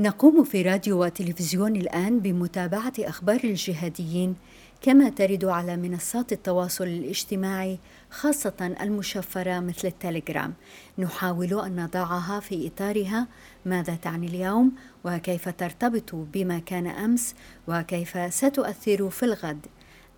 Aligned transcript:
نقوم 0.00 0.44
في 0.44 0.62
راديو 0.62 1.04
وتلفزيون 1.04 1.76
الآن 1.76 2.20
بمتابعة 2.20 2.92
أخبار 2.98 3.40
الجهاديين 3.44 4.36
كما 4.82 5.08
ترد 5.08 5.44
على 5.44 5.76
منصات 5.76 6.32
التواصل 6.32 6.84
الاجتماعي 6.84 7.78
خاصة 8.10 8.76
المشفرة 8.80 9.60
مثل 9.60 9.88
التليجرام. 9.88 10.54
نحاول 10.98 11.60
أن 11.60 11.84
نضعها 11.84 12.40
في 12.40 12.66
إطارها. 12.66 13.28
ماذا 13.66 13.94
تعني 13.94 14.26
اليوم؟ 14.26 14.72
وكيف 15.04 15.48
ترتبط 15.48 16.14
بما 16.14 16.58
كان 16.58 16.86
أمس؟ 16.86 17.34
وكيف 17.68 18.34
ستؤثر 18.34 19.10
في 19.10 19.22
الغد؟ 19.22 19.66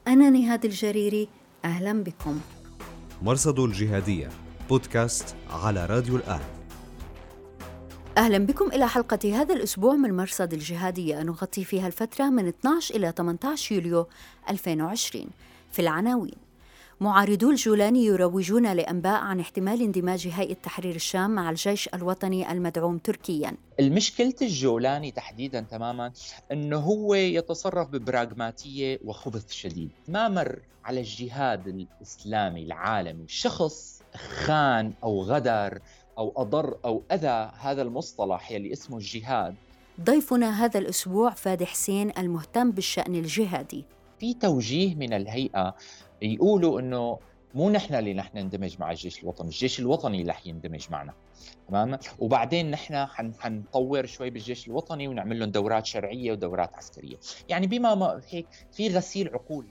أنا 0.08 0.30
نهاد 0.30 0.64
الجريري 0.64 1.28
أهلا 1.64 1.92
بكم. 1.92 2.40
مرصد 3.22 3.58
الجهادية 3.58 4.28
بودكاست 4.68 5.34
على 5.50 5.86
راديو 5.86 6.16
الآن. 6.16 6.61
أهلا 8.18 8.38
بكم 8.38 8.72
إلى 8.72 8.88
حلقة 8.88 9.40
هذا 9.40 9.54
الأسبوع 9.54 9.94
من 9.94 10.16
مرصد 10.16 10.52
الجهادية. 10.52 11.22
نغطي 11.22 11.64
فيها 11.64 11.86
الفترة 11.86 12.24
من 12.30 12.48
12 12.48 12.94
إلى 12.94 13.12
18 13.16 13.74
يوليو 13.74 14.06
2020 14.50 15.26
في 15.72 15.78
العناوين. 15.82 16.34
معارضو 17.00 17.50
الجولاني 17.50 18.04
يروجون 18.04 18.72
لأنباء 18.72 19.20
عن 19.20 19.40
احتمال 19.40 19.82
اندماج 19.82 20.28
هيئة 20.28 20.54
تحرير 20.54 20.94
الشام 20.94 21.30
مع 21.30 21.50
الجيش 21.50 21.88
الوطني 21.94 22.52
المدعوم 22.52 22.98
تركيا. 22.98 23.56
المشكلة 23.80 24.34
الجولاني 24.42 25.10
تحديدا 25.10 25.60
تماما 25.60 26.12
أنه 26.52 26.76
هو 26.76 27.14
يتصرف 27.14 27.88
ببراغماتية 27.88 28.98
وخبث 29.04 29.52
شديد. 29.52 29.90
ما 30.08 30.28
مر 30.28 30.58
على 30.84 31.00
الجهاد 31.00 31.68
الإسلامي 31.68 32.62
العالمي 32.62 33.24
شخص 33.28 34.02
خان 34.44 34.92
أو 35.02 35.22
غدر 35.22 35.78
أو 36.18 36.32
أضر 36.36 36.78
أو 36.84 37.02
أذى 37.12 37.50
هذا 37.58 37.82
المصطلح 37.82 38.50
يلي 38.50 38.72
اسمه 38.72 38.96
الجهاد. 38.96 39.54
ضيفنا 40.00 40.64
هذا 40.64 40.80
الأسبوع 40.80 41.30
فادي 41.30 41.66
حسين 41.66 42.12
المهتم 42.18 42.70
بالشأن 42.70 43.14
الجهادي. 43.14 43.84
في 44.18 44.34
توجيه 44.34 44.94
من 44.94 45.12
الهيئة 45.12 45.74
يقولوا 46.22 46.80
أنه 46.80 47.18
مو 47.54 47.70
نحن 47.70 47.94
اللي 47.94 48.14
نحن 48.14 48.38
نندمج 48.38 48.76
مع 48.80 48.90
الجيش 48.90 49.22
الوطني 49.22 49.48
الجيش 49.48 49.80
الوطني 49.80 50.20
اللي 50.20 50.30
رح 50.30 50.46
يندمج 50.46 50.86
معنا 50.90 51.14
تمام؟ 51.68 51.98
وبعدين 52.18 52.70
نحن 52.70 53.06
حنطور 53.38 54.06
شوي 54.06 54.30
بالجيش 54.30 54.68
الوطني 54.68 55.08
ونعمل 55.08 55.38
لهم 55.38 55.50
دورات 55.50 55.86
شرعية 55.86 56.32
ودورات 56.32 56.74
عسكرية. 56.74 57.16
يعني 57.48 57.66
بما 57.66 58.20
هيك 58.28 58.46
في 58.72 58.88
غسيل 58.88 59.28
عقول. 59.28 59.66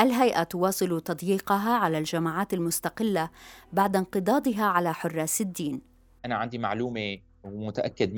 الهيئة 0.00 0.42
تواصل 0.42 1.00
تضييقها 1.00 1.74
على 1.74 1.98
الجماعات 1.98 2.54
المستقلة 2.54 3.30
بعد 3.72 3.96
انقضاضها 3.96 4.64
على 4.64 4.94
حراس 4.94 5.40
الدين. 5.40 5.80
أنا 6.24 6.34
عندي 6.34 6.58
معلومة 6.58 7.18
ومتأكد 7.44 8.12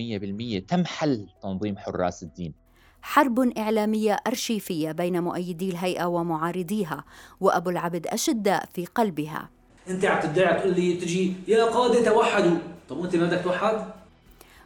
100% 0.62 0.66
تم 0.68 0.84
حل 0.84 1.26
تنظيم 1.42 1.78
حراس 1.78 2.22
الدين. 2.22 2.54
حرب 3.02 3.40
إعلامية 3.58 4.16
أرشيفية 4.26 4.92
بين 4.92 5.22
مؤيدي 5.22 5.70
الهيئة 5.70 6.04
ومعارضيها 6.04 7.04
وأبو 7.40 7.70
العبد 7.70 8.06
أشداء 8.06 8.68
في 8.74 8.86
قلبها. 8.86 9.50
أنت 9.88 10.04
عم 10.04 10.20
تدعي 10.20 10.60
تقول 10.60 10.74
لي 10.74 10.96
تجي 10.96 11.34
يا 11.48 11.64
قادة 11.64 12.04
توحدوا. 12.04 12.58
طب 12.88 12.96
وأنت 12.96 13.16
ما 13.16 13.26
بدك 13.26 13.44
توحد؟ 13.44 13.84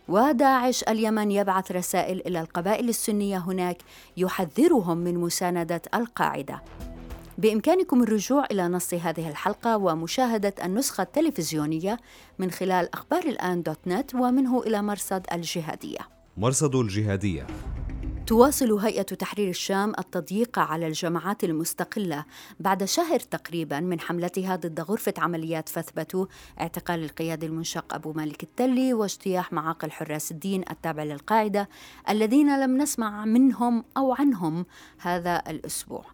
وداعش 0.08 0.82
اليمن 0.82 1.30
يبعث 1.30 1.72
رسائل 1.72 2.22
إلى 2.26 2.40
القبائل 2.40 2.88
السنية 2.88 3.38
هناك 3.38 3.82
يحذرهم 4.16 4.98
من 4.98 5.14
مساندة 5.14 5.82
القاعدة. 5.94 6.62
بإمكانكم 7.38 8.02
الرجوع 8.02 8.44
إلى 8.50 8.68
نص 8.68 8.94
هذه 8.94 9.28
الحلقة 9.28 9.76
ومشاهدة 9.76 10.54
النسخة 10.64 11.02
التلفزيونية 11.02 11.98
من 12.38 12.50
خلال 12.50 12.94
أخبار 12.94 13.22
الآن 13.22 13.62
دوت 13.62 13.78
نت 13.86 14.14
ومنه 14.14 14.62
إلى 14.62 14.82
مرصد 14.82 15.26
الجهادية. 15.32 15.98
مرصد 16.36 16.74
الجهادية. 16.74 17.46
تواصل 18.26 18.72
هيئة 18.72 19.02
تحرير 19.02 19.48
الشام 19.48 19.92
التضييق 19.98 20.58
على 20.58 20.86
الجماعات 20.86 21.44
المستقلة 21.44 22.24
بعد 22.60 22.84
شهر 22.84 23.20
تقريبا 23.20 23.80
من 23.80 24.00
حملتها 24.00 24.56
ضد 24.56 24.80
غرفة 24.80 25.14
عمليات 25.18 25.68
فثبتوا 25.68 26.26
اعتقال 26.60 27.04
القيادي 27.04 27.46
المنشق 27.46 27.94
أبو 27.94 28.12
مالك 28.12 28.42
التلي 28.42 28.94
واجتياح 28.94 29.52
معاقل 29.52 29.90
حراس 29.90 30.30
الدين 30.30 30.64
التابع 30.70 31.02
للقاعدة 31.02 31.68
الذين 32.08 32.60
لم 32.60 32.76
نسمع 32.82 33.24
منهم 33.24 33.84
أو 33.96 34.14
عنهم 34.14 34.66
هذا 34.98 35.42
الأسبوع. 35.48 36.04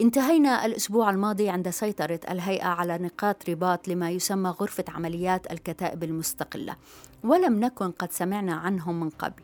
انتهينا 0.00 0.66
الأسبوع 0.66 1.10
الماضي 1.10 1.48
عند 1.48 1.70
سيطرة 1.70 2.20
الهيئة 2.30 2.66
على 2.66 2.98
نقاط 2.98 3.50
رباط 3.50 3.88
لما 3.88 4.10
يسمى 4.10 4.50
غرفة 4.50 4.84
عمليات 4.88 5.52
الكتائب 5.52 6.04
المستقلة 6.04 6.76
ولم 7.24 7.60
نكن 7.60 7.90
قد 7.90 8.12
سمعنا 8.12 8.54
عنهم 8.54 9.00
من 9.00 9.10
قبل. 9.10 9.42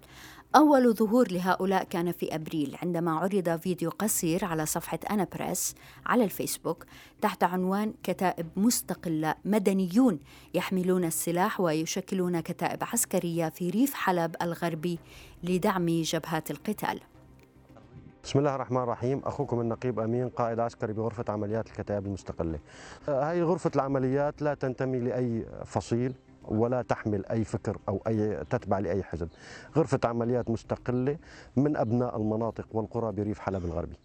أول 0.56 0.94
ظهور 0.94 1.32
لهؤلاء 1.32 1.84
كان 1.84 2.12
في 2.12 2.34
أبريل 2.34 2.76
عندما 2.82 3.12
عرض 3.12 3.60
فيديو 3.60 3.90
قصير 3.90 4.44
على 4.44 4.66
صفحة 4.66 4.98
أنا 5.10 5.26
بريس 5.34 5.74
على 6.06 6.24
الفيسبوك 6.24 6.84
تحت 7.20 7.44
عنوان 7.44 7.94
كتائب 8.02 8.46
مستقلة 8.56 9.34
مدنيون 9.44 10.18
يحملون 10.54 11.04
السلاح 11.04 11.60
ويشكلون 11.60 12.40
كتائب 12.40 12.84
عسكرية 12.84 13.48
في 13.48 13.70
ريف 13.70 13.94
حلب 13.94 14.36
الغربي 14.42 14.98
لدعم 15.42 15.86
جبهات 15.86 16.50
القتال 16.50 17.00
بسم 18.26 18.38
الله 18.38 18.54
الرحمن 18.54 18.82
الرحيم 18.82 19.22
أخوكم 19.24 19.60
النقيب 19.60 20.00
أمين 20.00 20.28
قائد 20.28 20.60
عسكري 20.60 20.92
بغرفة 20.92 21.24
عمليات 21.28 21.66
الكتائب 21.66 22.06
المستقلة. 22.06 22.58
هاي 23.08 23.42
غرفة 23.42 23.70
العمليات 23.76 24.42
لا 24.42 24.54
تنتمي 24.54 24.98
لأي 24.98 25.46
فصيل 25.64 26.14
ولا 26.44 26.82
تحمل 26.82 27.26
أي 27.26 27.44
فكر 27.44 27.78
أو 27.88 28.00
أي 28.06 28.44
تتبع 28.50 28.78
لأي 28.78 29.02
حزب. 29.02 29.28
غرفة 29.76 30.00
عمليات 30.04 30.50
مستقلة 30.50 31.16
من 31.56 31.76
أبناء 31.76 32.16
المناطق 32.16 32.66
والقرى 32.72 33.12
بريف 33.12 33.38
حلب 33.38 33.64
الغربي. 33.64 33.96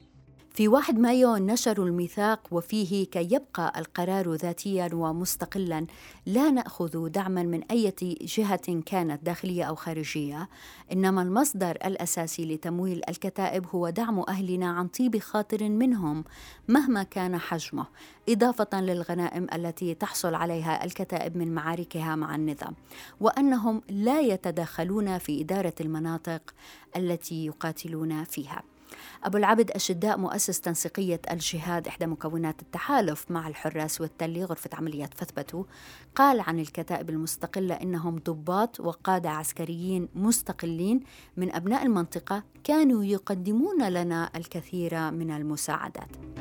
في 0.53 0.67
1 0.67 0.99
مايو 0.99 1.37
نشروا 1.37 1.85
الميثاق 1.85 2.47
وفيه 2.51 3.05
كي 3.05 3.27
يبقى 3.35 3.73
القرار 3.77 4.33
ذاتيا 4.33 4.89
ومستقلا 4.93 5.85
لا 6.25 6.51
نأخذ 6.51 7.09
دعما 7.09 7.43
من 7.43 7.63
أي 7.63 7.93
جهة 8.21 8.81
كانت 8.85 9.25
داخلية 9.25 9.63
أو 9.63 9.75
خارجية 9.75 10.49
إنما 10.91 11.21
المصدر 11.21 11.71
الأساسي 11.71 12.45
لتمويل 12.45 13.01
الكتائب 13.09 13.65
هو 13.75 13.89
دعم 13.89 14.19
أهلنا 14.19 14.69
عن 14.69 14.87
طيب 14.87 15.17
خاطر 15.19 15.69
منهم 15.69 16.23
مهما 16.67 17.03
كان 17.03 17.37
حجمه 17.37 17.85
إضافة 18.29 18.81
للغنائم 18.81 19.47
التي 19.53 19.93
تحصل 19.93 20.35
عليها 20.35 20.83
الكتائب 20.83 21.37
من 21.37 21.53
معاركها 21.53 22.15
مع 22.15 22.35
النظام 22.35 22.75
وأنهم 23.19 23.81
لا 23.89 24.19
يتدخلون 24.19 25.17
في 25.17 25.41
إدارة 25.41 25.75
المناطق 25.81 26.41
التي 26.95 27.45
يقاتلون 27.45 28.23
فيها. 28.23 28.70
أبو 29.23 29.37
العبد 29.37 29.71
أشداء 29.71 30.17
مؤسس 30.17 30.61
تنسيقية 30.61 31.21
الجهاد 31.31 31.87
إحدى 31.87 32.05
مكونات 32.05 32.61
التحالف 32.61 33.31
مع 33.31 33.47
الحراس 33.47 34.01
والتلي 34.01 34.43
غرفة 34.43 34.69
عمليات 34.73 35.13
فثبتوا 35.13 35.63
قال 36.15 36.39
عن 36.39 36.59
الكتائب 36.59 37.09
المستقلة 37.09 37.75
إنهم 37.75 38.19
ضباط 38.25 38.79
وقادة 38.79 39.29
عسكريين 39.29 40.09
مستقلين 40.15 40.99
من 41.37 41.55
أبناء 41.55 41.85
المنطقة 41.85 42.43
كانوا 42.63 43.03
يقدمون 43.03 43.89
لنا 43.89 44.29
الكثير 44.35 45.11
من 45.11 45.31
المساعدات. 45.31 46.40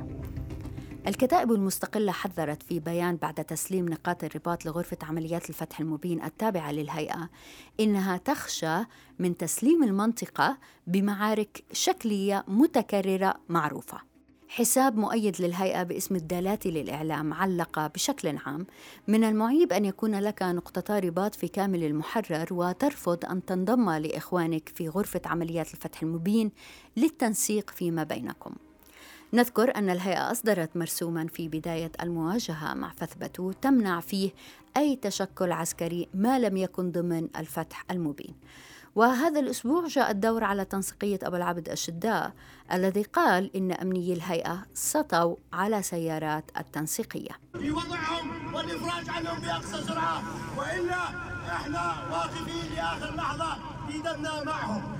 الكتائب 1.06 1.52
المستقلة 1.52 2.12
حذرت 2.12 2.62
في 2.62 2.80
بيان 2.80 3.16
بعد 3.16 3.34
تسليم 3.34 3.88
نقاط 3.88 4.24
الرباط 4.24 4.66
لغرفة 4.66 4.96
عمليات 5.02 5.50
الفتح 5.50 5.80
المبين 5.80 6.24
التابعة 6.24 6.72
للهيئة 6.72 7.30
إنها 7.80 8.16
تخشى 8.16 8.78
من 9.18 9.36
تسليم 9.36 9.82
المنطقة 9.82 10.58
بمعارك 10.86 11.64
شكلية 11.72 12.44
متكررة 12.48 13.34
معروفة. 13.48 14.00
حساب 14.48 14.96
مؤيد 14.96 15.42
للهيئة 15.42 15.82
باسم 15.82 16.16
الدالاتي 16.16 16.70
للإعلام 16.70 17.34
علق 17.34 17.86
بشكل 17.86 18.36
عام 18.46 18.66
من 19.08 19.24
المعيب 19.24 19.72
أن 19.72 19.84
يكون 19.84 20.14
لك 20.14 20.42
نقطة 20.42 20.98
رباط 20.98 21.34
في 21.34 21.48
كامل 21.48 21.84
المحرر 21.84 22.46
وترفض 22.50 23.24
أن 23.24 23.44
تنضم 23.44 23.90
لإخوانك 23.90 24.68
في 24.74 24.88
غرفة 24.88 25.20
عمليات 25.26 25.74
الفتح 25.74 26.02
المبين 26.02 26.50
للتنسيق 26.96 27.70
فيما 27.70 28.02
بينكم 28.02 28.54
نذكر 29.32 29.76
أن 29.76 29.90
الهيئة 29.90 30.30
أصدرت 30.30 30.76
مرسوما 30.76 31.26
في 31.26 31.48
بداية 31.48 31.92
المواجهة 32.02 32.74
مع 32.74 32.90
فثبتو 32.90 33.52
تمنع 33.52 34.00
فيه 34.00 34.30
أي 34.76 34.96
تشكل 34.96 35.52
عسكري 35.52 36.08
ما 36.14 36.38
لم 36.38 36.56
يكن 36.56 36.92
ضمن 36.92 37.28
الفتح 37.36 37.84
المبين. 37.90 38.34
وهذا 38.94 39.40
الأسبوع 39.40 39.86
جاء 39.86 40.10
الدور 40.10 40.44
على 40.44 40.64
تنسيقية 40.64 41.18
أبو 41.22 41.36
العبد 41.36 41.68
الشداء 41.68 42.32
الذي 42.72 43.02
قال 43.02 43.56
إن 43.56 43.72
أمني 43.72 44.12
الهيئة 44.12 44.66
سطوا 44.74 45.36
على 45.52 45.82
سيارات 45.82 46.50
التنسيقية. 46.58 47.30
في 47.52 47.70
وضعهم 47.70 48.54
والإفراج 48.54 49.08
عنهم 49.08 49.40
بأقصى 49.40 49.84
سرعة 49.86 50.22
وإلا 50.58 51.04
إحنا 51.48 52.08
واقفين 52.10 52.74
لآخر 52.76 53.14
لحظة 53.14 53.54
في 53.88 54.02
معهم. 54.46 54.99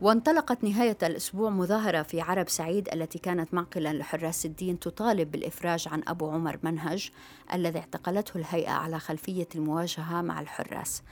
وانطلقت 0.00 0.64
نهاية 0.64 0.98
الأسبوع 1.02 1.50
مظاهرة 1.50 2.02
في 2.02 2.20
عرب 2.20 2.48
سعيد 2.48 2.88
التي 2.92 3.18
كانت 3.18 3.54
معقلا 3.54 3.92
لحراس 3.92 4.46
الدين 4.46 4.78
تطالب 4.78 5.30
بالإفراج 5.30 5.88
عن 5.88 6.02
أبو 6.08 6.30
عمر 6.30 6.58
منهج 6.62 7.10
الذي 7.54 7.78
اعتقلته 7.78 8.38
الهيئة 8.38 8.70
على 8.70 8.98
خلفية 8.98 9.48
المواجهة 9.54 10.22
مع 10.22 10.40
الحراس. 10.40 11.02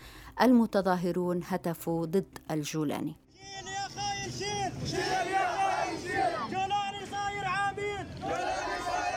المتظاهرون 0.43 1.41
هتفوا 1.49 2.07
ضد 2.07 2.39
الجولاني. 2.51 3.17
جولاني 3.63 4.33
شيل! 4.33 4.89
شيل 4.89 4.99
يا 5.33 5.47
أخوي 5.47 5.99
شيل! 5.99 6.51
جولاني 6.51 7.07
صاير 7.11 7.45
عميد 7.45 8.07
جولاني 8.21 8.79
صاير 8.87 9.17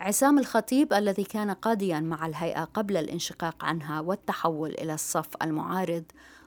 عصام 0.00 0.38
الخطيب 0.38 0.92
الذي 0.92 1.24
كان 1.24 1.50
قاضيا 1.50 2.00
مع 2.00 2.26
الهيئة 2.26 2.64
قبل 2.64 2.96
الانشقاق 2.96 3.64
عنها 3.64 4.00
والتحول 4.00 4.70
إلى 4.70 4.94
الصف 4.94 5.28
المعارض 5.42 6.04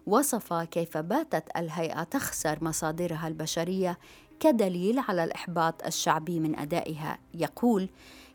وصف 0.08 0.54
كيف 0.54 0.98
باتت 0.98 1.44
الهيئة 1.58 2.04
تخسر 2.04 2.64
مصادرها 2.64 3.28
البشرية 3.28 3.98
كدليل 4.40 5.00
على 5.00 5.24
الإحباط 5.24 5.86
الشعبي 5.86 6.40
من 6.40 6.60
أدائها. 6.60 7.18
يقول 7.34 7.90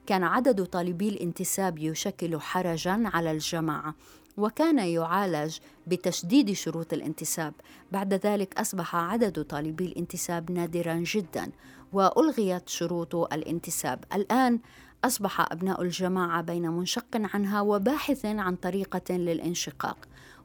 كان 0.07 0.25
عدد 0.25 0.65
طالبي 0.65 1.09
الانتساب 1.09 1.79
يشكل 1.79 2.41
حرجا 2.41 3.03
على 3.05 3.31
الجماعة 3.31 3.95
وكان 4.37 4.79
يعالج 4.79 5.59
بتشديد 5.87 6.53
شروط 6.53 6.93
الانتساب. 6.93 7.55
بعد 7.93 8.15
ذلك 8.15 8.61
أصبح 8.61 8.97
عدد 8.97 9.43
طالبي 9.43 9.85
الانتساب 9.87 10.51
نادرا 10.51 10.95
جدا 10.95 11.51
وألغيت 11.93 12.69
شروط 12.69 13.15
الانتساب. 13.15 14.05
الآن 14.15 14.61
أصبح 15.05 15.53
أبناء 15.53 15.83
الجماعة 15.83 16.43
بين 16.43 16.71
منشق 16.71 17.07
عنها 17.15 17.61
وباحث 17.61 18.27
عن 18.27 18.57
طريقة 18.57 19.15
للانشقاق. 19.17 19.99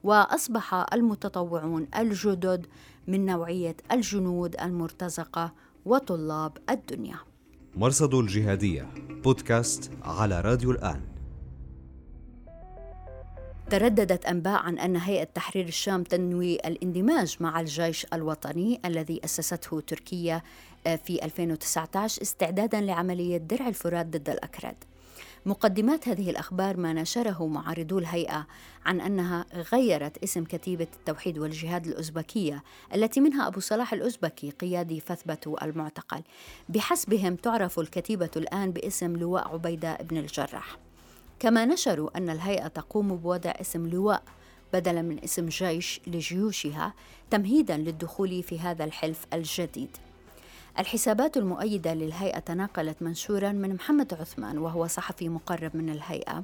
وأصبح 0.06 0.86
المتطوعون 0.94 1.88
الجدد 1.98 2.66
من 3.08 3.26
نوعية 3.26 3.76
الجنود 3.92 4.56
المرتزقة 4.62 5.54
وطلاب 5.86 6.58
الدنيا. 6.70 7.18
مرصد 7.76 8.14
الجهادية 8.14 8.90
بودكاست 9.10 9.92
على 10.04 10.42
راديو 10.42 10.72
الآن. 10.72 11.02
ترددت 13.70 14.26
أنباء 14.26 14.62
عن 14.62 14.80
أن 14.80 14.96
هيئة 14.96 15.24
تحرير 15.24 15.68
الشام 15.68 16.04
تنوي 16.04 16.56
الاندماج 16.56 17.38
مع 17.40 17.60
الجيش 17.60 18.06
الوطني 18.14 18.80
الذي 18.86 19.22
أسسته 19.26 19.80
تركيا 19.80 20.42
في 20.84 21.26
2019 21.26 22.22
استعدادا 22.22 22.82
لعملية 22.82 23.38
درع 23.38 23.68
الفرات 23.68 24.06
ضد 24.06 24.30
الأكراد. 24.30 24.76
مقدمات 25.48 26.08
هذه 26.08 26.30
الأخبار 26.30 26.78
ما 26.78 26.94
نشره 26.94 27.48
معارضو 27.48 28.00
الهيئة 28.00 28.48
عن 28.86 29.02
أنها 29.02 29.46
غيرت 29.74 30.24
اسم 30.24 30.44
كتيبة 30.44 30.88
التوحيد 30.94 31.38
والجهاد 31.38 31.88
الأزبكية 31.88 32.64
التي 32.94 33.22
منها 33.22 33.48
أبو 33.48 33.60
صلاح 33.60 33.94
الأزبكي 33.94 34.50
قيادي 34.50 35.00
فثبة 35.00 35.56
المعتقل. 35.62 36.22
بحسبهم 36.70 37.36
تعرف 37.36 37.80
الكتيبة 37.80 38.30
الآن 38.36 38.72
باسم 38.72 39.16
لواء 39.16 39.48
عبيدة 39.54 39.96
بن 39.96 40.18
الجراح. 40.18 40.78
كما 41.40 41.66
نشروا 41.66 42.18
أن 42.18 42.30
الهيئة 42.30 42.68
تقوم 42.68 43.16
بوضع 43.18 43.52
اسم 43.52 43.88
لواء 43.88 44.24
بدلا 44.74 45.02
من 45.02 45.24
اسم 45.24 45.46
جيش 45.46 46.02
لجيوشها 46.08 46.94
تمهيدا 47.32 47.78
للدخول 47.78 48.44
في 48.44 48.60
هذا 48.60 48.84
الحلف 48.84 49.26
الجديد. 49.34 49.98
الحسابات 50.80 51.38
المؤيدة 51.38 51.94
للهيئة 51.94 52.40
تناقلت 52.40 53.02
منشورا 53.02 53.52
من 53.52 53.74
محمد 53.76 54.14
عثمان 54.14 54.58
وهو 54.58 54.88
صحفي 54.88 55.30
مقرب 55.30 55.76
من 55.76 55.90
الهيئة. 55.90 56.44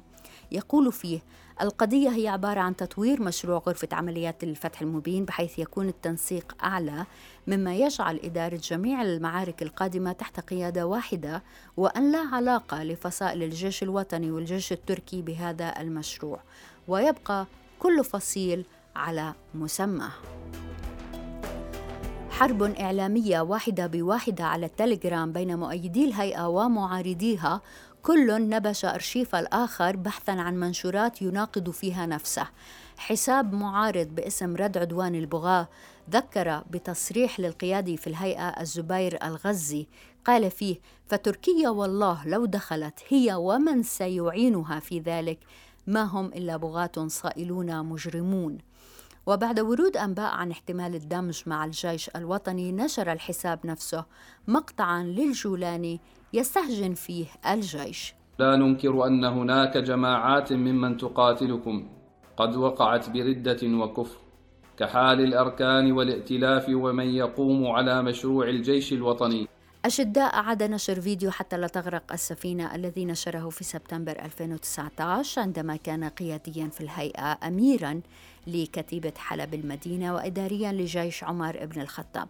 يقول 0.52 0.92
فيه 0.92 1.20
القضية 1.62 2.10
هي 2.10 2.28
عبارة 2.28 2.60
عن 2.60 2.76
تطوير 2.76 3.22
مشروع 3.22 3.58
غرفة 3.68 3.88
عمليات 3.92 4.44
الفتح 4.44 4.82
المبين 4.82 5.26
بحيث 5.26 5.60
يكون 5.60 5.88
التنسيق 5.88 6.56
أعلى 6.64 7.06
مما 7.48 7.76
يجعل 7.76 8.20
إدارة 8.24 8.56
جميع 8.56 9.02
المعارك 9.02 9.62
القادمة 9.62 10.12
تحت 10.12 10.40
قيادة 10.40 10.88
واحدة 10.88 11.44
وأن 11.78 12.12
لا 12.12 12.20
علاقة 12.20 12.84
لفصائل 12.84 13.44
الجيش 13.44 13.84
الوطني 13.84 14.32
والجيش 14.32 14.72
التركي 14.72 15.22
بهذا 15.22 15.82
المشروع. 15.82 16.40
ويبقى 16.88 17.46
كل 17.80 18.04
فصيل 18.04 18.66
على 18.96 19.34
مسماه 19.56 20.12
حرب 22.42 22.64
إعلامية 22.64 23.42
واحدة 23.42 23.88
بواحدة 23.88 24.44
على 24.44 24.66
التليجرام 24.66 25.32
بين 25.32 25.60
مؤيدي 25.60 26.06
الهيئة 26.06 26.48
ومعارضيها 26.48 27.62
كل 28.04 28.50
نبش 28.50 28.86
أرشيف 28.86 29.36
الآخر 29.36 29.96
بحثا 29.96 30.32
عن 30.32 30.60
منشورات 30.60 31.22
يناقض 31.22 31.70
فيها 31.70 32.06
نفسه. 32.06 32.48
حساب 32.98 33.54
معارض 33.54 34.08
باسم 34.08 34.56
رد 34.56 34.78
عدوان 34.78 35.16
البغاة 35.16 35.68
ذكر 36.10 36.64
بتصريح 36.72 37.40
للقيادي 37.40 37.98
في 37.98 38.08
الهيئة 38.08 38.50
الزبير 38.62 39.20
الغزي 39.24 39.88
قال 40.26 40.52
فيه 40.52 40.76
فتركيا 41.08 41.70
والله 41.70 42.28
لو 42.28 42.46
دخلت 42.46 43.00
هي 43.08 43.34
ومن 43.34 43.84
سيعينها 43.84 44.80
في 44.80 45.00
ذلك 45.00 45.40
ما 45.88 46.04
هم 46.04 46.26
إلا 46.26 46.58
بغاة 46.58 47.08
صائلون 47.08 47.86
مجرمون. 47.86 48.71
وبعد 49.26 49.60
ورود 49.60 49.98
أنباء 49.98 50.34
عن 50.34 50.52
احتمال 50.52 50.96
الدمج 50.96 51.42
مع 51.46 51.66
الجيش 51.66 52.10
الوطني 52.16 52.72
نشر 52.72 53.12
الحساب 53.12 53.60
نفسه 53.66 54.06
مقطعا 54.48 55.04
للجولاني 55.04 56.00
يستهجن 56.34 56.94
فيه 56.94 57.26
الجيش. 57.48 58.16
لا 58.40 58.56
ننكر 58.56 59.08
أن 59.08 59.26
هناك 59.26 59.78
جماعات 59.78 60.54
ممن 60.54 60.98
تقاتلكم 60.98 61.90
قد 62.38 62.56
وقعت 62.56 63.10
بردة 63.10 63.60
وكفر 63.64 64.18
كحال 64.78 65.22
الأركان 65.22 65.92
والائتلاف 65.92 66.66
ومن 66.70 67.08
يقوم 67.08 67.68
على 67.68 68.04
مشروع 68.04 68.50
الجيش 68.50 68.94
الوطني. 68.94 69.48
أشداء 69.86 70.34
أعاد 70.34 70.64
نشر 70.64 71.02
فيديو 71.02 71.32
حتى 71.32 71.58
لا 71.58 71.68
تغرق 71.68 72.14
السفينة 72.14 72.76
الذي 72.76 73.06
نشره 73.06 73.50
في 73.50 73.64
سبتمبر 73.64 74.12
2019 74.12 75.42
عندما 75.42 75.76
كان 75.76 76.04
قياديا 76.04 76.68
في 76.68 76.82
الهيئة 76.82 77.38
أميرا 77.48 78.02
لكتيبة 78.48 79.14
حلب 79.18 79.54
المدينة 79.54 80.16
وإداريا 80.16 80.72
لجيش 80.72 81.24
عمر 81.24 81.66
بن 81.66 81.82
الخطاب. 81.82 82.28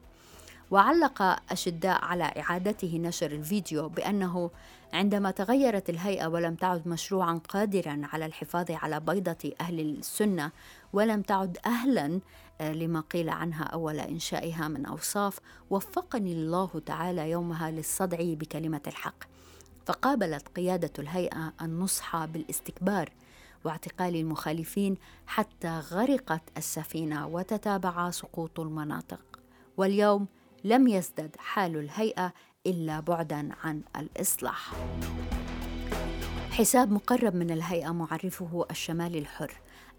وعلق 0.72 1.22
أشداء 1.52 2.06
على 2.06 2.24
إعادته 2.24 2.98
نشر 2.98 3.32
الفيديو 3.32 3.90
بأنه 3.90 4.50
عندما 4.94 5.32
تغيرت 5.32 5.90
الهيئة 5.90 6.28
ولم 6.28 6.56
تعد 6.56 6.88
مشروعا 6.88 7.40
قادرا 7.50 8.02
على 8.14 8.26
الحفاظ 8.26 8.72
على 8.72 9.00
بيضة 9.00 9.52
أهل 9.62 9.80
السنة 9.80 10.52
ولم 10.94 11.22
تعد 11.22 11.58
أهلا 11.66 12.20
آه، 12.62 12.74
لما 12.74 13.00
قيل 13.00 13.30
عنها 13.30 13.64
أول 13.64 14.00
إنشائها 14.00 14.68
من 14.68 14.86
أوصاف 14.86 15.40
وفقني 15.70 16.34
الله 16.34 16.82
تعالى 16.86 17.30
يومها 17.30 17.72
للصدع 17.72 18.18
بكلمة 18.22 18.82
الحق. 18.88 19.24
فقابلت 19.86 20.48
قيادة 20.48 20.92
الهيئة 21.00 21.54
النصح 21.62 22.26
بالاستكبار 22.26 23.10
واعتقال 23.64 24.16
المخالفين 24.16 24.98
حتى 25.28 25.80
غرقت 25.80 26.42
السفينة 26.58 27.28
وتتابع 27.28 28.10
سقوط 28.12 28.60
المناطق. 28.60 29.40
واليوم 29.78 30.28
لم 30.64 30.88
يزدد 30.88 31.36
حال 31.40 31.78
الهيئة 31.78 32.34
إلا 32.68 33.00
بعدا 33.00 33.50
عن 33.64 33.82
الإصلاح. 33.96 34.72
حساب 36.52 36.92
مقرب 36.92 37.36
من 37.36 37.52
الهيئة 37.52 37.92
معرفه 37.92 38.66
الشمال 38.72 39.16
الحر. 39.16 39.54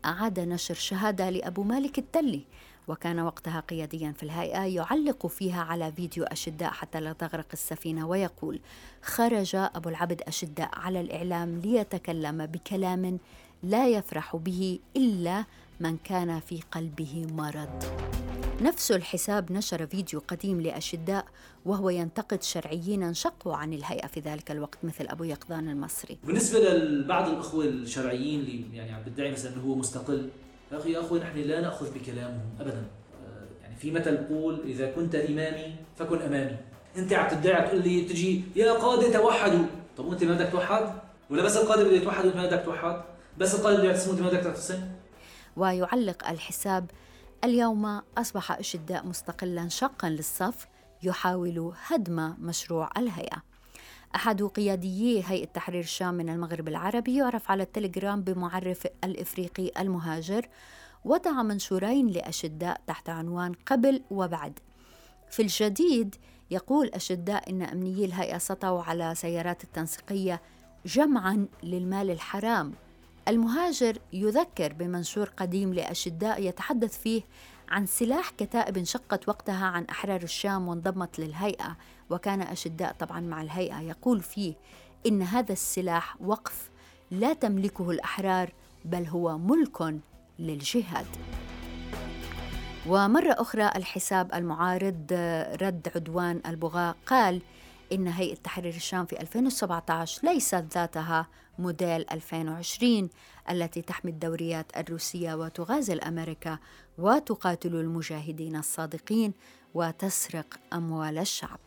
أعاد 0.05 0.41
نشر 0.41 0.75
شهادة 0.75 1.31
لأبو 1.31 1.63
مالك 1.63 1.99
التلي 1.99 2.45
وكان 2.89 3.21
وقتها 3.21 3.61
قياديا 3.61 4.13
في 4.13 4.23
الهيئة 4.23 4.65
يعلق 4.65 5.27
فيها 5.27 5.63
على 5.63 5.93
فيديو 5.93 6.25
أشداء 6.25 6.71
حتى 6.71 7.01
لا 7.01 7.13
تغرق 7.13 7.47
السفينة 7.53 8.09
ويقول 8.09 8.61
خرج 9.03 9.57
أبو 9.57 9.89
العبد 9.89 10.23
أشداء 10.23 10.71
على 10.73 11.01
الإعلام 11.01 11.59
ليتكلم 11.59 12.47
بكلام 12.47 13.19
لا 13.63 13.89
يفرح 13.89 14.37
به 14.37 14.79
إلا 14.97 15.45
من 15.81 15.97
كان 15.97 16.41
في 16.41 16.61
قلبه 16.73 17.27
مرض. 17.33 17.85
نفس 18.63 18.93
الحساب 18.93 19.53
نشر 19.53 19.87
فيديو 19.87 20.23
قديم 20.29 20.61
لأشداء 20.61 21.25
وهو 21.67 21.91
ينتقد 21.91 22.43
شرعيين 22.43 23.03
انشقوا 23.03 23.55
عن 23.57 23.73
الهيئة 23.73 24.07
في 24.07 24.21
ذلك 24.21 24.51
الوقت 24.51 24.79
مثل 24.83 25.07
أبو 25.09 25.25
يقظان 25.25 25.69
المصري. 25.69 26.19
بالنسبة 26.25 26.59
لبعض 26.59 27.29
الأخوة 27.29 27.65
الشرعيين 27.65 28.41
اللي 28.41 28.77
يعني 28.77 28.93
عم 28.93 29.03
بيدعي 29.03 29.33
مثلا 29.33 29.55
أنه 29.55 29.63
هو 29.63 29.75
مستقل 29.75 30.29
يا 30.73 30.79
أخي 30.79 30.93
يا 30.93 31.01
أخوي 31.01 31.21
نحن 31.21 31.39
لا 31.39 31.61
نأخذ 31.61 31.95
بكلامهم 31.95 32.45
أبدا. 32.61 32.87
آه، 33.27 33.63
يعني 33.63 33.77
في 33.77 33.91
مثل 33.91 34.15
يقول 34.15 34.61
إذا 34.65 34.91
كنت 34.91 35.15
إمامي 35.15 35.75
فكن 35.99 36.19
أمامي. 36.19 36.57
أنت 36.97 37.13
عم 37.13 37.29
تدعي 37.29 37.69
تقول 37.69 37.83
لي 37.83 38.01
تجي 38.05 38.45
يا 38.57 38.73
قادة 38.73 39.13
توحدوا. 39.13 39.65
طب 39.97 40.05
وأنت 40.05 40.25
ما 40.25 40.35
بدك 40.35 40.53
توحد؟ 40.53 40.95
ولا 41.31 41.43
بس 41.43 41.57
القادة 41.57 41.85
بده 41.85 41.97
يتوحد 41.97 42.25
وأنت 42.25 42.37
ما 42.37 42.47
بدك 42.47 42.65
توحد؟ 42.65 43.03
بس 43.39 43.55
القادة 43.55 43.77
بده 43.79 43.85
يعتصم 43.89 44.11
وأنت 44.11 44.21
ما 44.21 44.29
بدك 44.29 44.41
تعتصم 44.41 44.81
ويعلق 45.57 46.29
الحساب. 46.29 46.91
اليوم 47.45 48.03
أصبح 48.19 48.53
أشداء 48.53 49.07
مستقلا 49.07 49.69
شقا 49.69 50.09
للصف 50.09 50.67
يحاول 51.03 51.73
هدم 51.87 52.35
مشروع 52.39 52.91
الهيئة. 52.97 53.43
أحد 54.15 54.43
قياديي 54.43 55.25
هيئة 55.27 55.45
تحرير 55.47 55.81
الشام 55.81 56.15
من 56.15 56.29
المغرب 56.29 56.69
العربي 56.69 57.17
يعرف 57.17 57.51
على 57.51 57.63
التليجرام 57.63 58.23
بمعرف 58.23 58.87
الإفريقي 59.05 59.71
المهاجر 59.79 60.49
وضع 61.05 61.43
منشورين 61.43 62.07
لأشداء 62.07 62.81
تحت 62.87 63.09
عنوان 63.09 63.53
قبل 63.67 64.03
وبعد. 64.11 64.59
في 65.31 65.43
الجديد 65.43 66.15
يقول 66.51 66.89
أشداء 66.89 67.51
إن 67.51 67.63
أمنيي 67.63 68.05
الهيئة 68.05 68.39
سطوا 68.39 68.83
على 68.83 69.15
سيارات 69.15 69.65
التنسيقية 69.65 70.43
جمعا 70.87 71.47
للمال 71.63 72.11
الحرام 72.11 72.73
المهاجر 73.29 73.99
يذكر 74.13 74.73
بمنشور 74.73 75.31
قديم 75.37 75.75
لأشداء 75.75 76.43
يتحدث 76.43 76.99
فيه 76.99 77.23
عن 77.69 77.87
سلاح 77.87 78.31
كتائب 78.31 78.77
انشقت 78.77 79.29
وقتها 79.29 79.67
عن 79.67 79.85
أحرار 79.85 80.23
الشام 80.23 80.69
وانضمت 80.69 81.19
للهيئة 81.19 81.77
وكان 82.11 82.43
أشداء 82.43 82.93
طبعا 82.99 83.21
مع 83.21 83.43
الهيئة. 83.43 83.81
يقول 83.81 84.21
فيه 84.21 84.55
إن 85.07 85.23
هذا 85.23 85.53
السلاح 85.53 86.17
وقف 86.21 86.71
لا 87.11 87.33
تملكه 87.33 87.91
الأحرار 87.91 88.53
بل 88.85 89.07
هو 89.07 89.39
ملك 89.39 90.01
للجهاد. 90.39 91.07
ومرة 92.87 93.33
أخرى 93.33 93.71
الحساب 93.77 94.35
المعارض 94.35 95.13
رد 95.63 95.93
عدوان 95.97 96.41
البغاء 96.47 96.97
قال 97.07 97.43
إن 97.93 98.09
هيئة 98.09 98.35
تحرير 98.35 98.75
الشام 98.75 99.07
في 99.07 99.21
2017 99.21 100.27
ليست 100.27 100.65
ذاتها 100.75 101.29
موديل 101.59 102.05
2020 102.13 103.09
التي 103.51 103.83
تحمي 103.83 104.11
الدوريات 104.11 104.77
الروسية 104.77 105.35
وتغازل 105.35 106.01
أمريكا 106.01 106.59
وتقاتل 106.99 107.75
المجاهدين 107.75 108.57
الصادقين 108.57 109.33
وتسرق 109.75 110.61
أموال 110.73 111.19
الشعب. 111.19 111.61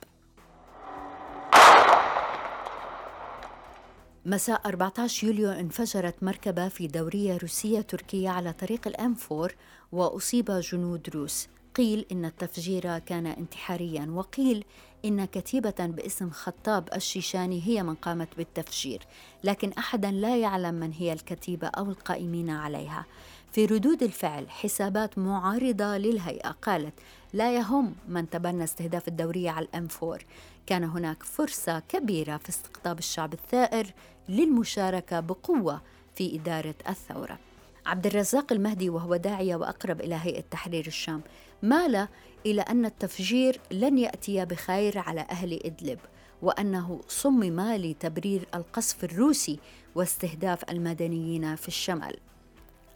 مساء 4.25 4.61
14 4.65 5.27
يوليو 5.27 5.49
انفجرت 5.51 6.23
مركبة 6.23 6.67
في 6.67 6.87
دورية 6.87 7.37
روسية 7.37 7.81
تركية 7.81 8.29
على 8.29 8.53
طريق 8.53 8.87
الأم 8.87 9.15
4 9.31 9.49
وأصيب 9.91 10.51
جنود 10.51 11.09
روس. 11.09 11.47
قيل 11.75 12.05
إن 12.11 12.25
التفجير 12.25 12.99
كان 12.99 13.27
انتحاريا 13.27 14.05
وقيل 14.11 14.65
إن 15.05 15.25
كتيبة 15.25 15.73
باسم 15.79 16.29
خطاب 16.29 16.89
الشيشاني 16.95 17.61
هي 17.67 17.83
من 17.83 17.95
قامت 17.95 18.27
بالتفجير 18.37 19.01
لكن 19.43 19.71
أحدا 19.77 20.11
لا 20.11 20.37
يعلم 20.37 20.75
من 20.75 20.91
هي 20.91 21.13
الكتيبة 21.13 21.67
أو 21.67 21.89
القائمين 21.89 22.49
عليها. 22.49 23.05
في 23.51 23.65
ردود 23.65 24.03
الفعل 24.03 24.49
حسابات 24.49 25.17
معارضة 25.17 25.97
للهيئة 25.97 26.49
قالت 26.49 26.93
لا 27.33 27.55
يهم 27.55 27.95
من 28.07 28.29
تبنى 28.29 28.63
استهداف 28.63 29.07
الدورية 29.07 29.49
على 29.49 29.65
الأم 29.65 29.87
4 30.03 30.19
كان 30.65 30.83
هناك 30.83 31.23
فرصة 31.23 31.79
كبيرة 31.79 32.37
في 32.37 32.49
استقطاب 32.49 32.99
الشعب 32.99 33.33
الثائر 33.33 33.87
للمشاركة 34.29 35.19
بقوة 35.19 35.81
في 36.15 36.35
إدارة 36.35 36.75
الثورة. 36.89 37.39
عبد 37.85 38.05
الرزاق 38.05 38.53
المهدي 38.53 38.89
وهو 38.89 39.15
داعية 39.15 39.55
وأقرب 39.55 40.01
إلى 40.01 40.15
هيئة 40.15 40.43
تحرير 40.51 40.87
الشام. 40.87 41.21
مال 41.65 42.07
إلى 42.45 42.61
أن 42.61 42.85
التفجير 42.85 43.59
لن 43.71 43.97
يأتي 43.97 44.45
بخير 44.45 44.97
على 44.97 45.21
أهل 45.21 45.59
إدلب 45.65 45.99
وأنه 46.41 47.01
صمم 47.07 47.61
لتبرير 47.61 48.47
القصف 48.55 49.03
الروسي 49.03 49.59
واستهداف 49.95 50.69
المدنيين 50.69 51.55
في 51.55 51.67
الشمال. 51.67 52.17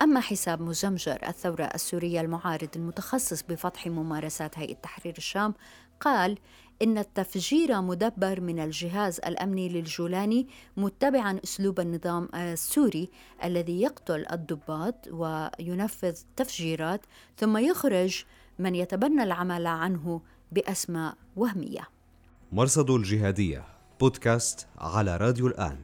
أما 0.01 0.19
حساب 0.19 0.61
مزمجر 0.61 1.19
الثورة 1.27 1.63
السورية 1.63 2.21
المعارض 2.21 2.69
المتخصص 2.75 3.43
بفضح 3.49 3.88
ممارسات 3.88 4.59
هيئة 4.59 4.73
تحرير 4.73 5.13
الشام 5.17 5.53
قال 5.99 6.38
إن 6.81 6.97
التفجير 6.97 7.81
مدبر 7.81 8.41
من 8.41 8.59
الجهاز 8.59 9.19
الأمني 9.19 9.69
للجولاني 9.69 10.47
متبعا 10.77 11.39
أسلوب 11.43 11.79
النظام 11.79 12.29
السوري 12.35 13.09
الذي 13.43 13.81
يقتل 13.81 14.25
الضباط 14.31 15.07
وينفذ 15.11 16.17
تفجيرات 16.35 17.01
ثم 17.38 17.57
يخرج 17.57 18.23
من 18.60 18.75
يتبنى 18.75 19.24
العمل 19.24 19.68
عنه 19.68 20.22
بأسماء 20.51 21.16
وهمية. 21.36 21.88
مرصد 22.51 22.89
الجهادية 22.89 23.66
بودكاست 24.00 24.68
على 24.78 25.18
راديو 25.18 25.48
الآن. 25.48 25.78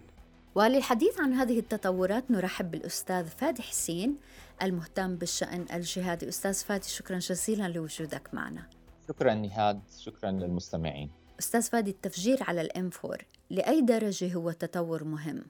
وللحديث 0.55 1.19
عن 1.19 1.33
هذه 1.33 1.59
التطورات 1.59 2.31
نرحب 2.31 2.71
بالأستاذ 2.71 3.27
فادي 3.27 3.61
حسين 3.61 4.17
المهتم 4.61 5.15
بالشأن 5.15 5.65
الجهادي. 5.73 6.29
أستاذ 6.29 6.53
فادي 6.53 6.89
شكرا 6.89 7.19
جزيلا 7.19 7.67
لوجودك 7.67 8.29
معنا. 8.33 8.67
شكرا 9.07 9.33
نهاد 9.33 9.81
شكرا 9.99 10.31
للمستمعين. 10.31 11.11
أستاذ 11.39 11.61
فادي 11.61 11.91
التفجير 11.91 12.43
على 12.43 12.61
الإم 12.61 12.89
4 13.05 13.17
لأي 13.49 13.81
درجة 13.81 14.33
هو 14.33 14.51
تطور 14.51 15.03
مهم؟ 15.03 15.45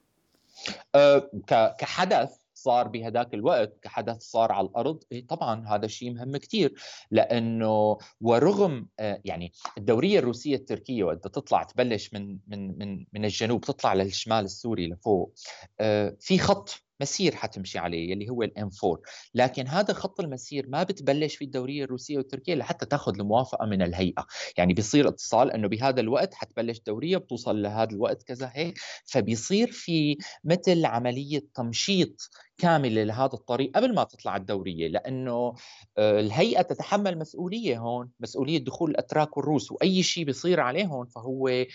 أه 0.96 1.29
كحدث 1.77 2.38
صار 2.65 2.88
بهداك 2.88 3.34
الوقت 3.34 3.79
كحدث 3.81 4.22
صار 4.22 4.51
على 4.51 4.67
الأرض 4.67 5.03
إيه 5.12 5.27
طبعا 5.27 5.67
هذا 5.67 5.86
الشيء 5.86 6.12
مهم 6.13 6.38
كثير 6.38 6.74
لأنه 7.12 7.98
ورغم 8.22 8.88
أه 9.00 9.22
يعني 9.25 9.51
الدورية 9.77 10.19
الروسية 10.19 10.55
التركية 10.55 11.03
وقت 11.03 11.27
تطلع 11.27 11.63
تبلش 11.63 12.13
من 12.13 12.38
من 12.48 12.77
من 12.77 13.05
من 13.13 13.25
الجنوب 13.25 13.62
تطلع 13.62 13.93
للشمال 13.93 14.45
السوري 14.45 14.88
لفوق 14.88 15.34
أه 15.79 16.17
في 16.19 16.39
خط 16.39 16.69
مسير 17.01 17.35
حتمشي 17.35 17.79
عليه 17.79 18.11
يلي 18.11 18.29
هو 18.29 18.43
الام 18.43 18.69
4 18.83 19.01
لكن 19.33 19.67
هذا 19.67 19.93
خط 19.93 20.19
المسير 20.19 20.69
ما 20.69 20.83
بتبلش 20.83 21.35
في 21.35 21.45
الدورية 21.45 21.83
الروسية 21.83 22.17
والتركية 22.17 22.55
لحتى 22.55 22.85
تاخذ 22.85 23.19
الموافقة 23.19 23.65
من 23.65 23.81
الهيئة. 23.81 24.25
يعني 24.57 24.73
بيصير 24.73 25.07
اتصال 25.07 25.51
إنه 25.51 25.67
بهذا 25.67 26.01
الوقت 26.01 26.33
حتبلش 26.33 26.79
دورية 26.87 27.17
بتوصل 27.17 27.61
لهذا 27.61 27.91
الوقت 27.91 28.23
كذا 28.23 28.51
هيك. 28.53 28.79
فبيصير 29.05 29.71
في 29.71 30.17
مثل 30.43 30.85
عملية 30.85 31.43
تمشيط 31.55 32.29
كاملة 32.57 33.03
لهذا 33.03 33.33
الطريق 33.33 33.71
قبل 33.75 33.95
ما 33.95 34.03
تطلع 34.03 34.35
الدورية 34.35 34.87
لأنه 34.87 35.53
الهيئة 35.99 36.61
تتحمل 36.61 37.17
مسؤولية 37.17 37.79
هون 37.79 38.09
مسؤولية 38.19 38.57
دخول 38.57 38.91
الأتراك 38.91 39.37
والروس. 39.37 39.71
وأي 39.71 40.03
شيء 40.03 40.23
بيصير 40.23 40.59
عليهم 40.59 41.05
فهو 41.05 41.65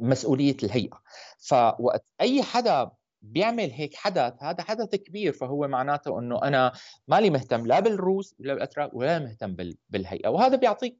مسؤولية 0.00 0.56
الهيئة. 0.62 1.00
فوقت 1.38 2.04
أي 2.20 2.42
حدا 2.42 2.90
بيعمل 3.24 3.70
هيك 3.70 3.94
حدث 3.94 4.42
هذا 4.42 4.62
حدث 4.62 4.94
كبير 4.94 5.32
فهو 5.32 5.68
معناته 5.68 6.18
إنه 6.18 6.42
أنا 6.42 6.72
مالي 7.08 7.30
مهتم 7.30 7.66
لا 7.66 7.80
بالروس 7.80 8.34
ولا 8.40 8.54
بالأتراك 8.54 8.94
ولا 8.94 9.18
مهتم 9.18 9.56
بالهيئة. 9.90 10.28
وهذا 10.28 10.56
بيعطيك 10.56 10.98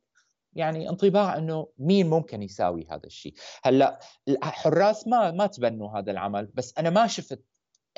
يعني 0.54 0.88
انطباع 0.88 1.38
إنه 1.38 1.68
مين 1.78 2.10
ممكن 2.10 2.42
يساوي 2.42 2.86
هذا 2.90 3.06
الشيء. 3.06 3.34
هلأ 3.64 4.00
الحراس 4.28 5.08
ما 5.08 5.30
ما 5.30 5.46
تبنوا 5.46 5.98
هذا 5.98 6.10
العمل 6.10 6.46
بس 6.54 6.74
أنا 6.78 6.90
ما 6.90 7.06
شفت 7.06 7.44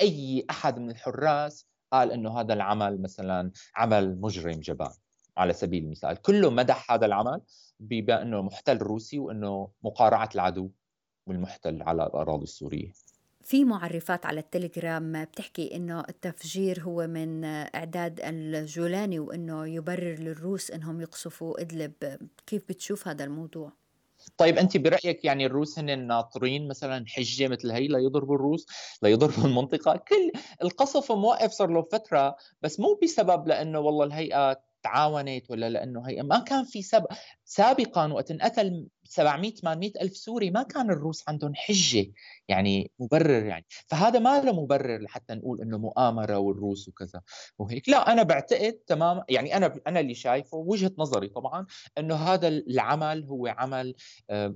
أي 0.01 0.45
أحد 0.49 0.79
من 0.79 0.91
الحراس 0.91 1.67
قال 1.91 2.11
إنه 2.11 2.39
هذا 2.39 2.53
العمل 2.53 3.01
مثلا 3.01 3.51
عمل 3.75 4.21
مجرم 4.21 4.59
جبان 4.59 4.93
على 5.37 5.53
سبيل 5.53 5.83
المثال. 5.83 6.21
كله 6.21 6.49
مدح 6.49 6.91
هذا 6.91 7.05
العمل 7.05 7.41
بانه 7.79 8.41
محتل 8.41 8.77
روسي 8.77 9.19
وإنه 9.19 9.71
مقارعة 9.83 10.29
العدو 10.35 10.69
والمحتل 11.27 11.81
على 11.81 12.03
الأراضي 12.03 12.43
السورية. 12.43 12.91
في 13.47 13.63
معرفات 13.63 14.25
على 14.25 14.39
التليجرام 14.39 15.23
بتحكي 15.23 15.75
إنه 15.75 15.99
التفجير 15.99 16.81
هو 16.81 17.07
من 17.07 17.45
إعداد 17.45 18.19
الجولاني 18.23 19.19
وإنه 19.19 19.67
يبرر 19.67 20.15
للروس 20.19 20.71
إنهم 20.71 21.01
يقصفوا 21.01 21.61
إدلب. 21.61 21.93
كيف 22.47 22.63
بتشوف 22.69 23.07
هذا 23.07 23.23
الموضوع؟ 23.23 23.71
طيب 24.37 24.57
أنت 24.57 24.77
برأيك 24.77 25.25
يعني 25.25 25.45
الروس 25.45 25.79
هن 25.79 26.07
ناطرين 26.07 26.67
مثلا 26.67 27.05
حجة 27.07 27.47
مثل 27.47 27.71
هي 27.71 27.87
ليضربوا 27.87 28.35
الروس 28.35 28.65
ليضربوا 29.03 29.45
المنطقة؟ 29.45 29.97
كل 29.97 30.31
القصف 30.63 31.11
موقف 31.11 31.51
صار 31.51 31.69
له 31.69 31.81
فترة 31.81 32.35
بس 32.61 32.79
مو 32.79 32.99
بسبب 33.03 33.47
لأنه 33.47 33.79
والله 33.79 34.05
الهيئة 34.05 34.61
تعاونت 34.87 35.51
ولا 35.51 35.69
لأنه 35.69 36.07
هي 36.07 36.23
ما 36.23 36.39
كان 36.39 36.63
في 36.63 36.81
سبب 36.81 37.07
سابقا 37.45 38.13
وقت 38.13 38.31
انقتل 38.31 38.87
700 39.03 39.53
800 39.55 39.91
ألف 40.01 40.17
سوري 40.17 40.51
ما 40.51 40.63
كان 40.63 40.91
الروس 40.91 41.23
عندهم 41.27 41.51
حجة 41.55 42.11
يعني 42.47 42.91
مبرر 42.99 43.45
يعني. 43.45 43.65
فهذا 43.87 44.19
ما 44.19 44.41
له 44.41 44.63
مبرر 44.63 45.01
لحتى 45.01 45.33
نقول 45.35 45.61
إنه 45.61 45.77
مؤامرة 45.77 46.37
والروس 46.37 46.87
وكذا 46.87 47.21
وهيك. 47.59 47.89
لا 47.89 48.11
أنا 48.11 48.23
بعتقد 48.23 48.73
تمام 48.87 49.21
يعني 49.29 49.57
أنا 49.57 49.79
أنا 49.87 49.99
اللي 49.99 50.13
شايفه 50.13 50.57
وجهة 50.57 50.91
نظري 50.97 51.27
طبعا 51.27 51.65
إنه 51.97 52.15
هذا 52.15 52.47
العمل 52.47 53.23
هو 53.25 53.47
عمل 53.47 53.95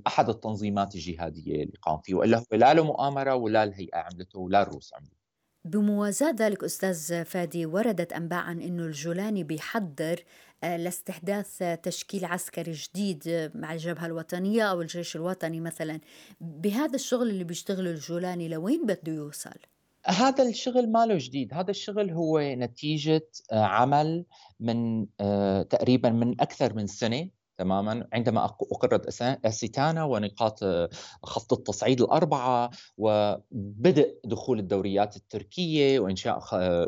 أحد 0.07 0.29
التنظيمات 0.29 0.95
الجهادية 0.95 1.63
اللي 1.63 1.77
قام 1.81 2.01
فيه 2.01 2.15
وإلا 2.15 2.37
هو 2.37 2.45
لا 2.57 2.73
له 2.73 2.83
مؤامرة 2.83 3.35
ولا 3.35 3.63
الهيئة 3.63 3.97
عملته 3.97 4.39
ولا 4.39 4.61
الروس 4.61 4.93
عملته. 4.93 5.20
بموازاة 5.65 6.31
ذلك 6.31 6.63
أستاذ 6.63 7.25
فادي 7.25 7.65
وردت 7.65 8.13
أنباء 8.13 8.39
عن 8.39 8.61
أنه 8.61 8.83
الجولاني 8.83 9.43
بيحضر 9.43 10.23
لاستحداث 10.63 11.63
تشكيل 11.83 12.25
عسكري 12.25 12.71
جديد 12.71 13.51
مع 13.55 13.73
الجبهة 13.73 14.05
الوطنية 14.05 14.63
أو 14.63 14.81
الجيش 14.81 15.15
الوطني 15.15 15.59
مثلا. 15.59 15.99
بهذا 16.41 16.95
الشغل 16.95 17.29
اللي 17.29 17.43
بيشتغله 17.43 17.91
الجولاني 17.91 18.47
لوين 18.47 18.85
بده 18.85 19.11
يوصل؟ 19.13 19.59
هذا 20.05 20.43
الشغل 20.49 20.91
ما 20.91 21.05
له 21.05 21.17
جديد. 21.19 21.53
هذا 21.53 21.71
الشغل 21.71 22.11
هو 22.11 22.39
نتيجة 22.39 23.27
عمل 23.51 24.25
من 24.59 25.07
تقريبا 25.69 26.09
من 26.09 26.41
أكثر 26.41 26.73
من 26.73 26.87
سنة. 26.87 27.29
تماما. 27.61 28.07
عندما 28.13 28.45
أقرت 28.45 29.21
أسيتانا 29.45 30.03
ونقاط 30.03 30.59
خط 31.23 31.53
التصعيد 31.53 32.01
الأربعة 32.01 32.69
وبدء 32.97 34.19
دخول 34.25 34.59
الدوريات 34.59 35.15
التركية 35.15 35.99
وإنشاء 35.99 36.39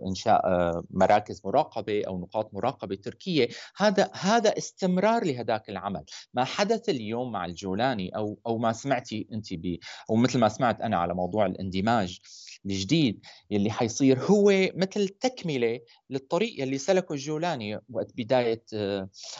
إنشاء 0.07 0.41
مراكز 0.89 1.41
مراقبة 1.45 2.03
أو 2.07 2.19
نقاط 2.19 2.53
مراقبة 2.53 2.95
تركية 2.95 3.47
هذا 3.77 4.09
هذا 4.13 4.57
استمرار 4.57 5.23
لهذاك 5.25 5.69
العمل. 5.69 6.03
ما 6.33 6.43
حدث 6.43 6.89
اليوم 6.89 7.31
مع 7.31 7.45
الجولاني 7.45 8.15
أو 8.15 8.39
أو 8.47 8.57
ما 8.57 8.73
سمعتي 8.73 9.27
أنت 9.33 9.53
ب 9.53 9.77
أو 10.09 10.15
مثل 10.15 10.39
ما 10.39 10.49
سمعت 10.49 10.81
أنا 10.81 10.97
على 10.97 11.13
موضوع 11.13 11.45
الاندماج 11.45 12.19
الجديد 12.65 13.19
يلي 13.51 13.71
حيصير 13.71 14.19
هو 14.19 14.51
مثل 14.75 15.07
تكملة 15.07 15.79
للطريق 16.13 16.61
يلي 16.61 16.77
سلكه 16.77 17.13
الجولاني 17.13 17.79
وقت 17.89 18.11
بداية 18.17 18.63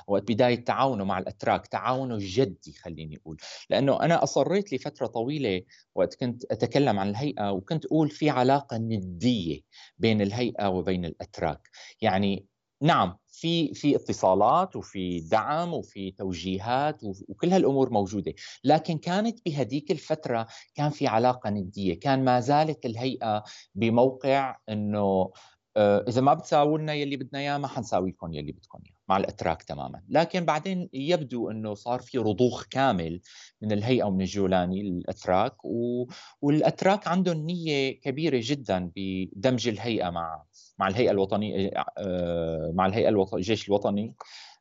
وقت 0.08 0.32
بداية 0.32 0.64
تعاونه 0.66 1.04
مع 1.04 1.20
الأتراك 1.20 1.68
تعاونه 1.68 2.16
الجدي 2.16 2.74
خليني 2.74 3.18
أقول. 3.18 3.38
لأنه 3.70 4.02
أنا 4.02 4.24
أصريت 4.24 4.74
لفترة 4.74 5.08
طويلة 5.08 5.62
وقت 5.96 6.16
كنت 6.16 6.46
أتكلم 6.52 7.00
عن 7.00 7.10
الهيئة 7.10 7.52
وكنت 7.52 7.86
أقول 7.86 8.10
في 8.10 8.30
علاقة 8.30 8.78
ندية 8.78 9.62
بين 9.98 10.22
الهيئة 10.22 10.68
وبين 10.68 11.06
الأتراك. 11.06 11.70
يعني 12.02 12.46
نعم 12.82 13.18
في 13.28 13.74
في 13.74 13.96
اتصالات 13.96 14.76
وفي 14.76 15.20
دعم 15.20 15.74
وفي 15.74 16.12
توجيهات 16.12 17.04
وكل 17.04 17.50
هالأمور 17.50 17.90
موجودة، 17.90 18.34
لكن 18.64 18.98
كانت 18.98 19.40
بهديك 19.46 19.92
الفترة 19.92 20.48
كان 20.76 20.90
في 20.90 21.08
علاقة 21.08 21.50
ندية، 21.50 22.00
كان 22.00 22.26
ما 22.26 22.40
زالت 22.40 22.86
الهيئة 22.86 23.44
بموقع 23.76 24.58
إنه 24.70 25.00
آه، 25.00 25.32
إذا 25.78 26.22
ما 26.22 26.34
بتساووا 26.34 26.78
لنا 26.78 26.94
يلي 26.94 27.18
بدنا 27.18 27.40
إياه 27.40 27.58
ما 27.58 27.68
حنساوي 27.68 28.10
لكم 28.10 28.34
يلي 28.34 28.52
بدكم 28.52 28.80
إياه 28.86 28.96
مع 29.10 29.18
الإتراك 29.18 29.64
تماما. 29.64 30.02
لكن 30.10 30.46
بعدين 30.46 30.90
يبدو 30.94 31.52
إنه 31.52 31.74
صار 31.74 32.00
في 32.00 32.18
رضوخ 32.18 32.66
كامل 32.66 33.22
من 33.62 33.72
الهيئة 33.72 34.04
ومن 34.04 34.22
الجولاني 34.22 34.82
الإتراك 34.82 35.66
و... 35.66 36.06
والإتراك 36.42 37.08
عندهم 37.08 37.38
نية 37.38 38.00
كبيرة 38.00 38.40
جدا 38.44 38.92
بدمج 38.96 39.68
الهيئة 39.68 40.10
مع 40.10 40.44
مع 40.80 40.88
الهيئة 40.88 41.12
الوطنية 41.12 41.72
آه، 41.98 42.72
مع 42.76 42.86
الهيئة 42.86 43.10
الوطنيه 43.10 43.38
الجيش 43.40 43.68
الوطني 43.68 44.16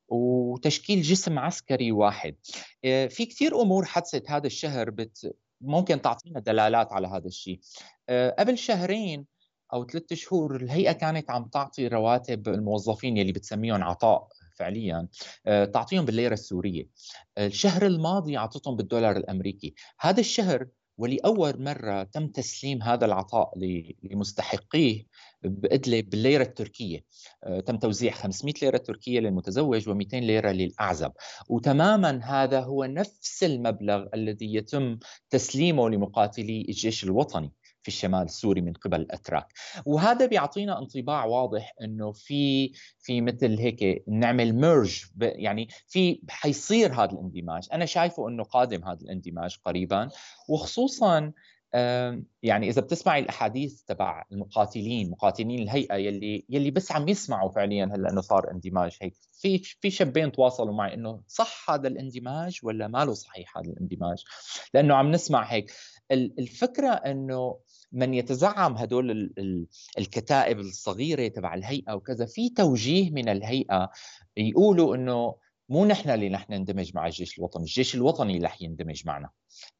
وتشكيل 0.08 1.02
جسم 1.02 1.38
عسكري 1.38 1.92
واحد. 1.92 2.36
آه، 2.84 3.06
في 3.06 3.26
كثير 3.26 3.60
أمور 3.62 3.84
حدثت 3.84 4.30
هذا 4.30 4.46
الشهر 4.46 4.90
بت... 4.90 5.36
ممكن 5.60 6.02
تعطينا 6.02 6.40
دلالات 6.40 6.92
على 6.92 7.08
هذا 7.08 7.26
الشيء. 7.26 7.60
قبل 8.38 8.58
شهرين 8.58 9.31
أو 9.72 9.86
ثلاثة 9.86 10.16
شهور 10.16 10.56
الهيئة 10.56 10.92
كانت 10.92 11.30
عم 11.30 11.44
تعطي 11.44 11.88
رواتب 11.88 12.48
الموظفين 12.48 13.16
يلي 13.16 13.32
بتسميهم 13.32 13.82
عطاء 13.82 14.28
فعليا 14.56 15.08
آه، 15.46 15.64
تعطيهم 15.64 16.04
بالليرة 16.04 16.34
السورية. 16.34 16.88
الشهر 17.38 17.86
الماضي 17.86 18.36
أعطتهم 18.36 18.76
بالدولار 18.76 19.16
الأمريكي. 19.16 19.74
هذا 20.00 20.20
الشهر 20.20 20.66
ولاول 20.98 21.62
مرة 21.62 22.02
تم 22.02 22.28
تسليم 22.28 22.82
هذا 22.82 23.04
العطاء 23.04 23.52
لمستحقيه 24.02 25.06
بادلب 25.42 26.10
بالليرة 26.10 26.42
التركية. 26.42 27.04
آه، 27.44 27.60
تم 27.60 27.76
توزيع 27.76 28.12
500 28.12 28.54
ليرة 28.62 28.76
تركية 28.76 29.20
للمتزوج 29.20 29.88
و200 29.88 30.14
ليرة 30.14 30.50
للأعزب. 30.50 31.12
وتماما 31.48 32.20
هذا 32.24 32.60
هو 32.60 32.84
نفس 32.84 33.44
المبلغ 33.44 34.06
الذي 34.14 34.54
يتم 34.54 34.98
تسليمه 35.30 35.90
لمقاتلي 35.90 36.66
الجيش 36.68 37.04
الوطني. 37.04 37.52
في 37.82 37.88
الشمال 37.88 38.22
السوري 38.22 38.60
من 38.60 38.72
قبل 38.72 39.00
الأتراك. 39.00 39.52
وهذا 39.86 40.26
بيعطينا 40.26 40.78
انطباع 40.78 41.24
واضح 41.24 41.74
إنه 41.82 42.12
في 42.12 42.72
في 42.98 43.20
مثل 43.20 43.58
هيك 43.58 44.04
نعمل 44.08 44.54
ميرج 44.54 45.04
يعني 45.20 45.68
في 45.86 46.20
حيصير 46.28 46.92
هذا 46.92 47.12
الاندماج. 47.12 47.68
أنا 47.72 47.84
شايفه 47.84 48.28
إنه 48.28 48.42
قادم 48.42 48.84
هذا 48.84 49.00
الاندماج 49.00 49.56
قريبا. 49.64 50.10
وخصوصا 50.48 51.32
يعني 52.42 52.68
إذا 52.68 52.80
بتسمعي 52.80 53.20
الأحاديث 53.20 53.82
تبع 53.82 54.24
المقاتلين 54.32 55.10
مقاتلين 55.10 55.62
الهيئة 55.62 55.94
يلي 55.94 56.44
يلي 56.48 56.70
بس 56.70 56.92
عم 56.92 57.08
يسمعوا 57.08 57.50
فعليا 57.50 57.84
هلأ 57.84 58.10
إنه 58.10 58.20
صار 58.20 58.50
اندماج 58.50 58.96
هيك. 59.02 59.14
في 59.32 59.58
في 59.58 59.90
شابين 59.90 60.32
تواصلوا 60.32 60.74
معي 60.74 60.94
إنه 60.94 61.20
صح 61.26 61.70
هذا 61.70 61.88
الاندماج 61.88 62.60
ولا 62.62 62.88
ما 62.88 63.04
له 63.04 63.14
صحيح 63.14 63.58
هذا 63.58 63.70
الاندماج؟ 63.70 64.24
لأنه 64.74 64.94
عم 64.94 65.10
نسمع 65.10 65.42
هيك. 65.42 65.72
الفكرة 66.10 66.88
إنه 66.88 67.58
من 67.92 68.14
يتزعم 68.14 68.76
هدول 68.76 69.32
الكتائب 69.98 70.60
الصغيرة 70.60 71.28
تبع 71.28 71.54
الهيئة 71.54 71.92
وكذا 71.92 72.26
في 72.26 72.50
توجيه 72.50 73.10
من 73.10 73.28
الهيئة 73.28 73.90
يقولوا 74.36 74.96
إنه 74.96 75.34
مو 75.68 75.84
نحن 75.84 76.10
اللي 76.10 76.28
نحن 76.28 76.52
نندمج 76.52 76.90
مع 76.94 77.06
الجيش 77.06 77.38
الوطني، 77.38 77.62
الجيش 77.62 77.94
الوطني 77.94 78.36
اللي 78.36 78.46
رح 78.46 78.62
يندمج 78.62 79.02
معنا 79.06 79.30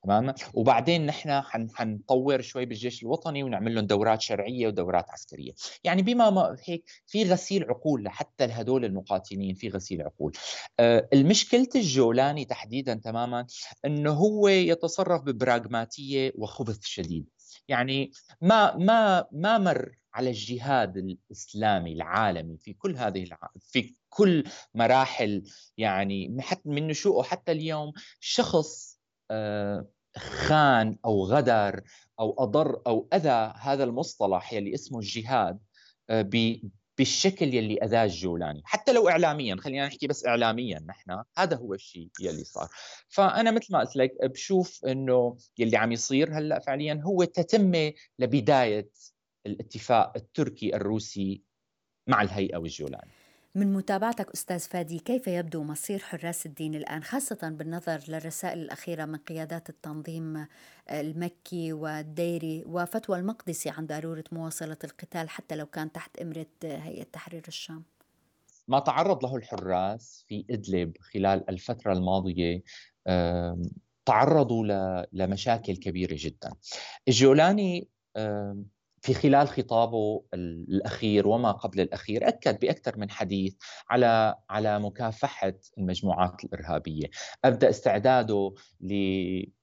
تمام 0.04 0.34
وبعدين 0.54 1.06
نحن 1.06 1.42
حنطور 1.74 2.40
شوي 2.40 2.64
بالجيش 2.64 3.02
الوطني 3.02 3.42
ونعمل 3.42 3.74
لهم 3.74 3.86
دورات 3.86 4.20
شرعية 4.20 4.66
ودورات 4.66 5.10
عسكرية، 5.10 5.52
يعني 5.84 6.02
بما 6.02 6.30
ما 6.30 6.56
هيك 6.64 6.90
في 7.06 7.24
غسيل 7.24 7.64
عقول 7.64 8.04
لحتى 8.04 8.44
هدول 8.44 8.84
المقاتلين 8.84 9.54
في 9.54 9.68
غسيل 9.68 10.02
عقول. 10.02 10.32
آه 10.80 11.08
المشكلة 11.12 11.68
الجولاني 11.74 12.44
تحديدا 12.44 12.94
تماما 12.94 13.46
إنه 13.84 14.10
هو 14.10 14.48
يتصرف 14.48 15.22
ببراغماتية 15.22 16.32
وخبث 16.34 16.78
شديد. 16.82 17.26
يعني 17.68 18.10
ما 18.40 18.76
ما 18.76 19.26
ما 19.32 19.58
مر 19.58 19.96
على 20.14 20.30
الجهاد 20.30 20.96
الإسلامي 20.96 21.92
العالمي 21.92 22.58
في 22.58 22.72
كل 22.72 22.96
هذه 22.96 23.22
الع... 23.22 23.38
في 23.60 23.94
كل 24.08 24.44
مراحل 24.74 25.42
يعني 25.78 26.36
حتى 26.40 26.68
من 26.68 26.86
نشوئه 26.86 27.22
حتى 27.22 27.52
اليوم 27.52 27.92
شخص 28.20 29.00
آه، 29.30 29.88
خان 30.16 30.98
أو 31.04 31.24
غدر 31.24 31.82
أو 32.20 32.36
أضر 32.38 32.82
أو 32.86 33.08
أذى 33.14 33.54
هذا 33.56 33.84
المصطلح 33.84 34.52
يلي 34.52 34.74
اسمه 34.74 34.98
الجهاد 34.98 35.58
آه، 36.10 36.22
بالشكل 37.02 37.54
يلي 37.54 37.78
أذاه 37.84 38.04
الجولاني 38.04 38.62
حتى 38.64 38.92
لو 38.92 39.08
اعلاميا 39.08 39.56
خلينا 39.56 39.86
نحكي 39.86 40.06
بس 40.06 40.26
اعلاميا 40.26 40.84
نحن 40.86 41.22
هذا 41.38 41.56
هو 41.56 41.74
الشيء 41.74 42.08
يلي 42.20 42.44
صار. 42.44 42.68
فأنا 43.08 43.50
مثل 43.50 43.72
ما 43.72 43.80
قلت 43.80 43.96
لك 43.96 44.12
بشوف 44.24 44.84
إنه 44.84 45.36
يلي 45.58 45.76
عم 45.76 45.92
يصير 45.92 46.38
هلأ 46.38 46.58
فعليا 46.58 47.00
هو 47.04 47.24
تتمه 47.24 47.92
لبداية 48.18 48.90
الاتفاق 49.46 50.12
التركي 50.16 50.76
الروسي 50.76 51.42
مع 52.06 52.22
الهيئة 52.22 52.56
والجولاني. 52.56 53.10
من 53.54 53.72
متابعتك 53.72 54.30
أستاذ 54.30 54.60
فادي 54.60 54.98
كيف 54.98 55.26
يبدو 55.26 55.62
مصير 55.62 55.98
حراس 55.98 56.46
الدين 56.46 56.74
الآن 56.74 57.02
خاصة 57.02 57.38
بالنظر 57.42 58.00
للرسائل 58.08 58.58
الأخيرة 58.58 59.04
من 59.04 59.16
قيادات 59.16 59.70
التنظيم 59.70 60.46
المكي 60.90 61.72
والديري 61.72 62.64
وفتوى 62.66 63.18
المقدسي 63.18 63.70
عن 63.70 63.86
ضرورة 63.86 64.24
مواصلة 64.32 64.76
القتال 64.84 65.30
حتى 65.30 65.56
لو 65.56 65.66
كان 65.66 65.92
تحت 65.92 66.18
إمرة 66.18 66.46
هيئة 66.64 67.02
تحرير 67.02 67.42
الشام؟ 67.48 67.82
ما 68.68 68.78
تعرض 68.78 69.24
له 69.24 69.36
الحراس 69.36 70.24
في 70.28 70.44
إدلب 70.50 70.96
خلال 71.00 71.50
الفترة 71.50 71.92
الماضية 71.92 72.62
تعرضوا 74.06 74.66
لمشاكل 75.12 75.76
كبيرة 75.76 76.16
جدا. 76.18 76.52
الجولاني 77.08 77.88
في 79.02 79.14
خلال 79.14 79.48
خطابه 79.48 80.22
الأخير 80.34 81.28
وما 81.28 81.52
قبل 81.52 81.80
الأخير 81.80 82.28
أكد 82.28 82.60
بأكثر 82.60 82.98
من 82.98 83.10
حديث 83.10 83.54
على 83.90 84.34
على 84.50 84.80
مكافحة 84.80 85.52
المجموعات 85.78 86.44
الإرهابية، 86.44 87.10
أبدأ 87.44 87.70
استعداده 87.70 88.54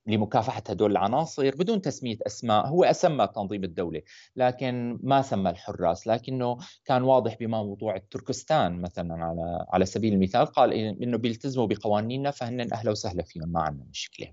لمكافحة 0.10 0.64
هدول 0.70 0.92
العناصر 0.92 1.56
بدون 1.56 1.82
تسمية 1.82 2.18
أسماء، 2.28 2.68
هو 2.68 2.84
أسمى 2.84 3.28
تنظيم 3.28 3.64
الدولة، 3.64 4.02
لكن 4.36 5.00
ما 5.04 5.22
سمى 5.22 5.50
الحراس، 5.50 6.08
لكنه 6.08 6.58
كان 6.86 7.04
واضح 7.04 7.38
بما 7.40 7.64
موضوع 7.64 7.98
تركستان 7.98 8.82
مثلا 8.82 9.26
على 9.26 9.66
على 9.70 9.86
سبيل 9.86 10.14
المثال 10.14 10.46
قال 10.46 10.74
إنه 10.74 11.18
بيلتزموا 11.18 11.68
بقوانيننا 11.68 12.32
فهن 12.32 12.74
أهلا 12.74 12.92
وسهلا 12.92 13.24
فيهم 13.24 13.50
ما 13.50 13.62
عندنا 13.62 13.86
مشكلة. 13.90 14.32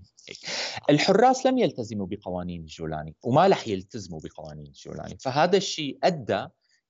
الحراس 0.89 1.45
لم 1.45 1.57
يلتزموا 1.57 2.07
بقوانين 2.07 2.61
الجولاني 2.61 3.15
وما 3.23 3.47
رح 3.47 3.67
يلتزموا 3.67 4.19
بقوانين 4.23 4.65
الجولاني، 4.65 5.17
فهذا 5.19 5.57
الشيء 5.57 5.97
أدى 6.03 6.47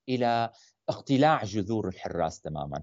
إلى 0.09 0.51
اقتلاع 0.89 1.43
جذور 1.43 1.87
الحراس 1.87 2.41
تماما. 2.41 2.81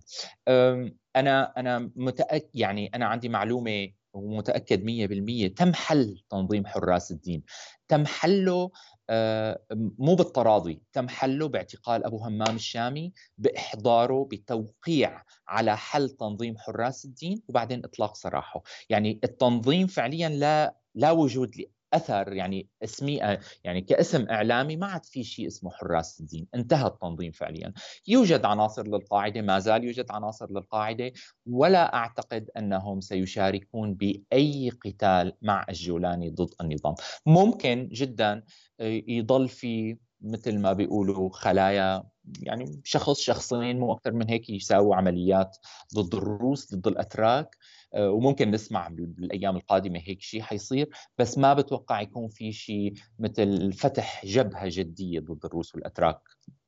أنا 1.17 1.53
أنا 1.57 1.91
متاكد 1.97 2.49
يعني 2.55 2.91
أنا 2.95 3.07
عندي 3.07 3.29
معلومة 3.29 3.89
ومتأكد 4.15 4.85
100% 4.85 5.55
تم 5.55 5.75
حل 5.75 6.23
تنظيم 6.31 6.67
حراس 6.67 7.11
الدين. 7.11 7.43
تم 7.89 8.07
حله 8.07 8.71
آه، 9.11 9.61
مو 9.99 10.15
بالتراضي 10.15 10.83
تم 10.93 11.09
حله 11.09 11.49
باعتقال 11.49 12.05
أبو 12.05 12.19
همام 12.19 12.57
الشامي 12.57 13.13
بإحضاره 13.39 14.29
بتوقيع 14.33 15.23
على 15.49 15.77
حل 15.77 16.11
تنظيم 16.11 16.59
حراس 16.59 17.05
الدين 17.05 17.43
وبعدين 17.49 17.85
إطلاق 17.85 18.17
سراحه. 18.17 18.63
يعني 18.91 19.21
التنظيم 19.25 19.87
فعليا 19.87 20.29
لا 20.29 20.77
لا 20.95 21.11
وجود 21.11 21.57
أثر 21.95 22.33
يعني 22.33 22.69
اسمي 22.85 23.39
يعني 23.65 23.81
كاسم 23.81 24.27
إعلامي 24.31 24.77
ما 24.77 24.87
عاد 24.87 25.05
في 25.05 25.25
شيء 25.25 25.47
اسمه 25.47 25.71
حراس 25.71 26.21
الدين 26.21 26.47
انتهى 26.55 26.87
التنظيم 26.87 27.33
فعليا. 27.33 27.73
يوجد 28.09 28.45
عناصر 28.45 28.87
للقاعدة 28.87 29.43
ما 29.43 29.59
زال 29.59 29.85
يوجد 29.85 30.11
عناصر 30.11 30.51
للقاعدة 30.51 31.13
ولا 31.47 31.95
أعتقد 31.95 32.51
أنهم 32.59 33.01
سيشاركون 33.01 33.95
بأي 33.95 34.71
قتال 34.85 35.33
مع 35.43 35.67
الجولاني 35.69 36.31
ضد 36.31 36.55
النظام. 36.61 36.95
ممكن 37.27 37.89
جدا 37.93 38.43
آه، 38.81 39.03
يضل 39.09 39.49
في 39.49 39.97
مثل 40.21 40.59
ما 40.59 40.73
بيقولوا 40.73 41.31
خلايا 41.33 42.05
يعني 42.41 42.81
شخص 42.85 43.21
شخصين 43.21 43.79
مو 43.79 43.93
أكثر 43.93 44.13
من 44.13 44.31
هيك 44.31 44.51
يساووا 44.51 44.97
عمليات 44.97 45.57
ضد 45.95 46.15
الروس 46.15 46.75
ضد 46.75 46.87
الأتراك. 46.87 47.49
آه، 47.49 47.84
وممكن 47.97 48.51
نسمع 48.51 48.89
بالأيام 48.89 49.57
القادمة 49.57 50.01
هيك 50.05 50.23
شيء 50.23 50.43
حيصير 50.43 50.89
بس 51.19 51.39
ما 51.39 51.55
بتوقع 51.55 52.01
يكون 52.01 52.29
في 52.29 52.53
شيء 52.53 52.95
مثل 53.19 53.73
فتح 53.73 54.27
جبهة 54.27 54.65
جدية 54.69 55.21
ضد 55.21 55.45
الروس 55.45 55.75
والأتراك 55.75 56.21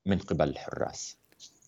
من 0.06 0.18
قبل 0.18 0.48
الحراس. 0.48 1.18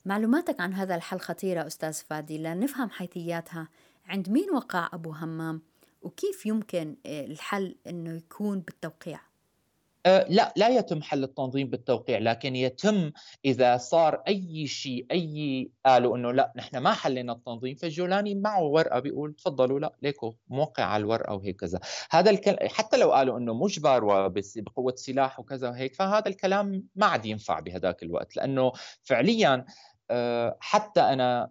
معلوماتك 0.05 0.61
عن 0.61 0.75
هذا 0.75 0.95
الحل 0.95 1.21
خطيرة 1.21 1.67
أستاذ 1.67 1.93
فادي 1.93 2.39
لنفهم 2.39 2.91
حيثياتها. 2.91 3.69
عند 4.07 4.29
مين 4.29 4.51
وقع 4.51 4.89
أبو 4.93 5.11
همام؟ 5.11 5.63
وكيف 6.03 6.47
يمكن 6.47 6.97
آه، 7.07 7.25
الحل 7.25 7.77
أنه 7.87 8.17
يكون 8.17 8.61
بالتوقيع؟ 8.61 9.28
لا 10.07 10.53
لا 10.57 10.69
يتم 10.69 11.03
حل 11.03 11.25
التنظيم 11.25 11.71
بالتوقيع 11.71 12.19
لكن 12.19 12.57
يتم 12.57 13.13
إذا 13.45 13.77
صار 13.77 14.23
أي 14.29 14.67
شيء 14.67 15.07
أي 15.11 15.71
قالوا 15.87 16.17
إنه 16.17 16.33
لا 16.33 16.53
نحن 16.57 16.77
ما 16.79 16.93
حلينا 16.93 17.33
التنظيم 17.33 17.75
فالجولاني 17.75 18.35
معه 18.35 18.63
ورقة 18.63 19.01
بيقول 19.01 19.35
تفضلوا 19.35 19.81
لا 19.81 19.95
ليكو 20.03 20.35
موقع 20.49 20.85
على 20.85 21.01
الورقة 21.01 21.35
وهيك 21.35 21.61
كذا. 21.61 21.81
هذا 22.11 22.31
الكلام 22.31 22.69
حتى 22.69 22.97
لو 22.97 23.13
قالوا 23.13 23.39
إنه 23.39 23.55
مجبر 23.55 24.05
وبقوه 24.05 24.95
سلاح 24.97 25.41
وكذا 25.41 25.69
وهيك 25.69 25.95
فهذا 25.95 26.29
الكلام 26.29 26.85
ما 26.97 27.07
عاد 27.07 27.27
ينفع 27.27 27.61
بهذاك 27.61 28.03
الوقت 28.03 28.37
لأنه 28.37 28.73
فعليا 29.03 29.65
أه 30.11 30.57
حتى 30.61 31.01
أنا 31.01 31.51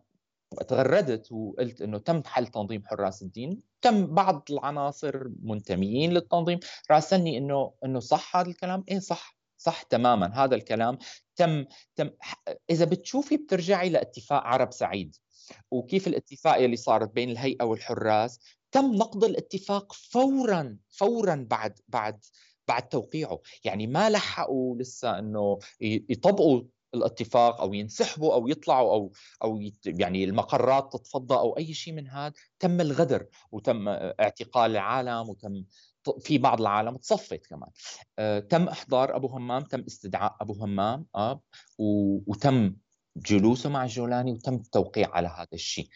تغردت 0.55 1.31
وقلت 1.31 1.81
إنه 1.81 1.97
تم 1.97 2.23
حل 2.25 2.47
تنظيم 2.47 2.83
حراس 2.85 3.21
الدين 3.21 3.61
تم 3.81 4.05
بعض 4.05 4.47
العناصر 4.49 5.27
منتميين 5.43 6.13
للتنظيم. 6.13 6.59
راسلني 6.91 7.37
إنه 7.37 7.73
إنه 7.85 7.99
صح 7.99 8.35
هذا 8.37 8.49
الكلام؟ 8.49 8.83
إيه 8.89 8.99
صح 8.99 9.37
صح 9.57 9.81
تماما. 9.81 10.43
هذا 10.43 10.55
الكلام 10.55 10.97
تم 11.35 11.65
تم 11.95 12.09
إذا 12.69 12.85
بتشوفي 12.85 13.37
بترجعي 13.37 13.89
لاتفاق 13.89 14.43
عرب 14.43 14.71
سعيد 14.71 15.15
وكيف 15.71 16.07
الاتفاقيه 16.07 16.65
اللي 16.65 16.75
صارت 16.75 17.11
بين 17.11 17.29
الهيئة 17.29 17.63
والحراس 17.63 18.39
تم 18.71 18.93
نقض 18.95 19.23
الاتفاق 19.23 19.93
فورا 19.93 20.77
فورا 20.89 21.47
بعد 21.49 21.79
بعد 21.87 22.25
بعد 22.67 22.89
توقيعه. 22.89 23.39
يعني 23.63 23.87
ما 23.87 24.09
لحقوا 24.09 24.75
لسه 24.75 25.19
إنه 25.19 25.59
يطبقوا 25.81 26.61
الاتفاق 26.93 27.61
أو 27.61 27.73
ينسحبوا 27.73 28.33
أو 28.33 28.47
يطلعوا 28.47 28.93
أو 28.93 29.11
أو 29.43 29.61
يعني 29.85 30.23
المقرات 30.23 30.93
تتفضى 30.93 31.35
أو 31.35 31.57
أي 31.57 31.73
شيء 31.73 31.93
من 31.93 32.07
هذا 32.07 32.33
تم 32.59 32.81
الغدر 32.81 33.25
وتم 33.51 33.87
اعتقال 33.87 34.71
العالم 34.71 35.29
وتم 35.29 35.63
في 36.19 36.37
بعض 36.37 36.61
العالم 36.61 36.97
تصفت 36.97 37.47
كمان. 37.47 37.69
آه، 38.19 38.39
تم 38.39 38.67
إحضار 38.67 39.15
أبو 39.15 39.27
همام 39.27 39.63
تم 39.63 39.83
استدعاء 39.87 40.35
أبو 40.41 40.53
همام 40.53 41.05
آه 41.15 41.41
وتم 42.27 42.75
جلوسه 43.17 43.69
مع 43.69 43.83
الجولاني 43.83 44.31
وتم 44.31 44.53
التوقيع 44.53 45.09
على 45.09 45.27
هذا 45.27 45.47
الشيء. 45.53 45.87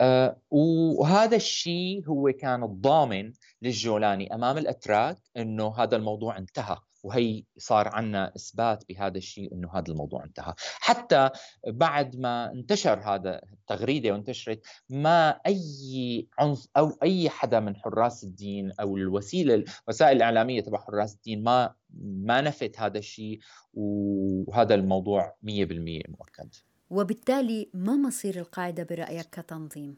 آه 0.00 0.40
وهذا 0.50 1.36
الشيء 1.36 2.08
هو 2.08 2.32
كان 2.32 2.64
الضامن 2.64 3.32
للجولاني 3.62 4.34
أمام 4.34 4.58
الأتراك 4.58 5.18
إنه 5.36 5.74
هذا 5.76 5.96
الموضوع 5.96 6.38
انتهى. 6.38 6.76
وهي 7.02 7.44
صار 7.58 7.88
عندنا 7.88 8.32
إثبات 8.36 8.84
بهذا 8.88 9.18
الشيء 9.18 9.54
إنه 9.54 9.70
هذا 9.74 9.92
الموضوع 9.92 10.24
انتهى. 10.24 10.54
حتى 10.58 11.30
بعد 11.66 12.16
ما 12.16 12.52
انتشر 12.52 13.00
هذا 13.00 13.40
التغريدة 13.52 14.12
وانتشرت 14.12 14.60
ما 14.88 15.30
أي 15.30 16.28
عنف 16.38 16.66
أو 16.76 16.98
أي 17.02 17.30
حدا 17.30 17.60
من 17.60 17.76
حراس 17.76 18.24
الدين 18.24 18.72
أو 18.80 18.96
الوسيلة 18.96 19.64
الوسائل 19.88 20.16
الإعلامية 20.16 20.60
تبع 20.60 20.78
حراس 20.78 21.14
الدين 21.14 21.42
ما 21.42 21.74
ما 22.00 22.40
نفت 22.40 22.80
هذا 22.80 22.98
الشيء 22.98 23.38
وهذا 23.74 24.74
الموضوع 24.74 25.36
100% 25.42 25.48
مؤكد. 26.08 26.54
وبالتالي 26.90 27.70
ما 27.74 27.96
مصير 27.96 28.38
القاعدة 28.38 28.82
برأيك 28.82 29.26
كتنظيم؟ 29.32 29.96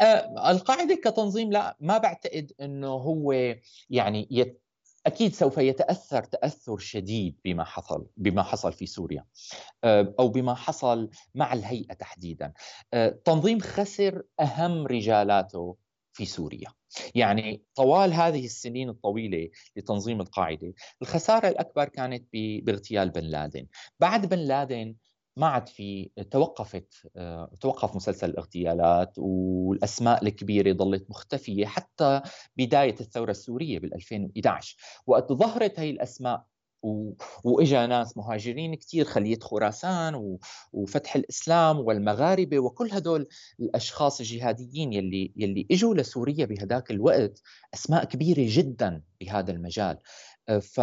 آه 0.00 0.50
القاعدة 0.50 0.94
كتنظيم 0.94 1.52
لا 1.52 1.76
ما 1.80 1.98
بعتقد 1.98 2.52
إنه 2.60 2.88
هو 2.88 3.32
يعني 3.90 4.28
يت 4.30 4.62
أكيد 5.08 5.34
سوف 5.34 5.58
يتأثر 5.58 6.22
تأثر 6.22 6.78
شديد 6.78 7.36
بما 7.44 7.64
حصل 7.64 8.06
بما 8.16 8.42
حصل 8.42 8.72
في 8.72 8.86
سوريا 8.86 9.24
آه، 9.84 10.14
أو 10.18 10.28
بما 10.28 10.54
حصل 10.54 11.10
مع 11.34 11.52
الهيئة 11.52 11.94
تحديدا. 11.94 12.52
آه، 12.94 13.18
خسر 13.62 14.22
أهم 14.40 14.86
رجالاته 14.86 15.76
في 16.12 16.24
سوريا. 16.24 16.72
يعني 17.14 17.62
طوال 17.74 18.12
هذه 18.12 18.44
السنين 18.44 18.88
الطويلة 18.88 19.48
لتنظيم 19.76 20.20
القاعدة 20.20 20.72
الخسارة 21.02 21.48
الأكبر 21.48 21.88
كانت 21.88 22.28
باغتيال 22.62 23.10
بن 23.10 23.24
لادن. 23.24 23.66
بعد 24.00 24.26
بن 24.26 24.38
لادن 24.38 24.94
ما 25.38 25.46
عاد 25.46 25.68
في 25.68 26.10
توقفت 26.30 26.94
آه، 27.16 27.50
توقف 27.60 27.96
مسلسل 27.96 28.30
الاغتيالات 28.30 29.12
والأسماء 29.18 30.22
الكبيرة 30.22 30.72
ظلت 30.72 31.10
مختفية 31.10 31.66
حتى 31.66 32.20
بداية 32.56 32.94
الثورة 33.00 33.30
السورية 33.30 33.78
بال 33.78 33.94
2011 33.94 34.76
وقت 35.06 35.32
ظهرت 35.32 35.80
هي 35.80 35.90
الأسماء 35.90 36.44
و... 36.82 37.12
وإجا 37.44 37.86
ناس 37.86 38.16
مهاجرين 38.16 38.74
كثير 38.74 39.04
خليه 39.04 39.38
خراسان 39.38 40.14
و... 40.14 40.38
وفتح 40.72 41.16
الإسلام 41.16 41.78
والمغاربة 41.78 42.58
وكل 42.58 42.88
هدول 42.92 43.28
الأشخاص 43.60 44.20
الجهاديين 44.20 44.92
يلي 44.92 45.32
يلي 45.36 45.66
إجوا 45.70 45.94
لسوريا 45.94 46.46
بهداك 46.46 46.90
الوقت 46.90 47.42
أسماء 47.74 48.04
كبيرة 48.04 48.46
جدا 48.48 49.02
بهذا 49.20 49.52
المجال. 49.52 49.98
آه، 50.48 50.58
ف 50.58 50.80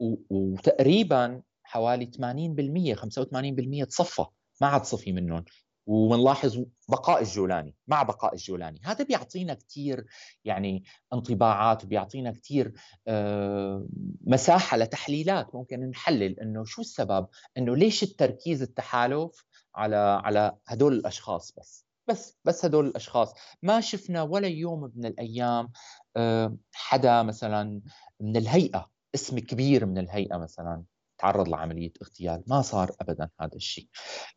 و... 0.00 0.16
وتقريبا 0.30 1.42
حوالي 1.74 2.06
80% 2.06 2.94
85% 2.94 3.88
تصفى 3.88 4.24
ما 4.60 4.66
عاد 4.66 4.84
صفي 4.84 5.12
منهم. 5.12 5.44
وبنلاحظ 5.86 6.64
بقاء 6.88 7.22
الجولاني 7.22 7.76
مع 7.86 8.02
بقاء 8.02 8.34
الجولاني. 8.34 8.80
هذا 8.84 9.04
بيعطينا 9.04 9.54
كثير 9.54 10.04
يعني 10.44 10.84
انطباعات 11.12 11.84
وبيعطينا 11.84 12.32
كثير 12.32 12.72
آه، 13.08 13.86
مساحة 14.20 14.76
لتحليلات 14.76 15.54
ممكن 15.54 15.90
نحلل 15.90 16.40
إنه 16.40 16.64
شو 16.64 16.80
السبب 16.80 17.26
إنه 17.58 17.76
ليش 17.76 18.02
التركيز 18.02 18.62
التحالف 18.62 19.44
على 19.74 20.20
على 20.24 20.56
هدول 20.66 20.92
الأشخاص 20.92 21.52
بس. 21.58 21.86
بس 22.08 22.38
بس 22.44 22.64
هدول 22.64 22.86
الأشخاص. 22.86 23.34
ما 23.62 23.80
شفنا 23.80 24.22
ولا 24.22 24.48
يوم 24.48 24.92
من 24.94 25.06
الأيام 25.06 25.72
آه، 26.16 26.56
حدا 26.72 27.22
مثلا 27.22 27.82
من 28.20 28.36
الهيئة 28.36 28.90
اسم 29.14 29.38
كبير 29.38 29.86
من 29.86 29.98
الهيئة 29.98 30.36
مثلا 30.36 30.84
تعرض 31.24 31.48
لعملية 31.48 31.92
اغتيال 32.02 32.42
ما 32.46 32.62
صار 32.62 32.90
أبدا 33.00 33.28
هذا 33.40 33.56
الشيء. 33.56 33.88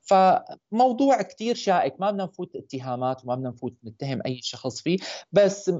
فموضوع 0.01 1.21
كثير 1.21 1.55
شائك 1.55 2.01
ما 2.01 2.11
بدنا 2.11 2.23
نفوت 2.23 2.55
اتهامات 2.55 3.25
وما 3.25 3.35
بدنا 3.35 3.49
نفوت 3.49 3.77
نتهم 3.83 4.21
أي 4.25 4.39
شخص 4.41 4.81
فيه 4.81 4.97
بس 5.31 5.71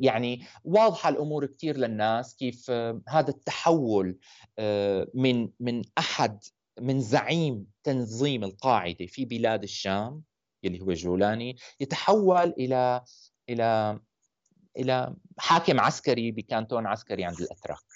يعني 0.00 0.46
واضحة 0.64 1.08
الأمور 1.08 1.46
كثير 1.46 1.76
للناس 1.76 2.36
كيف 2.36 2.70
هذا 3.08 3.30
التحول 3.30 4.18
آه، 4.58 5.08
من 5.14 5.48
من 5.60 5.82
أحد 5.98 6.44
من 6.80 7.00
زعيم 7.00 7.66
تنظيم 7.84 8.44
القاعدة 8.44 9.06
في 9.06 9.24
بلاد 9.24 9.62
الشام 9.62 10.22
اللي 10.64 10.80
هو 10.80 10.92
جولاني 10.92 11.56
يتحول 11.80 12.54
إلى 12.58 13.02
إلى 13.48 14.00
إلى 14.76 15.14
حاكم 15.38 15.80
عسكري 15.80 16.30
بكانتون 16.30 16.86
عسكري 16.86 17.24
عند 17.24 17.40
الأتراك. 17.40 17.93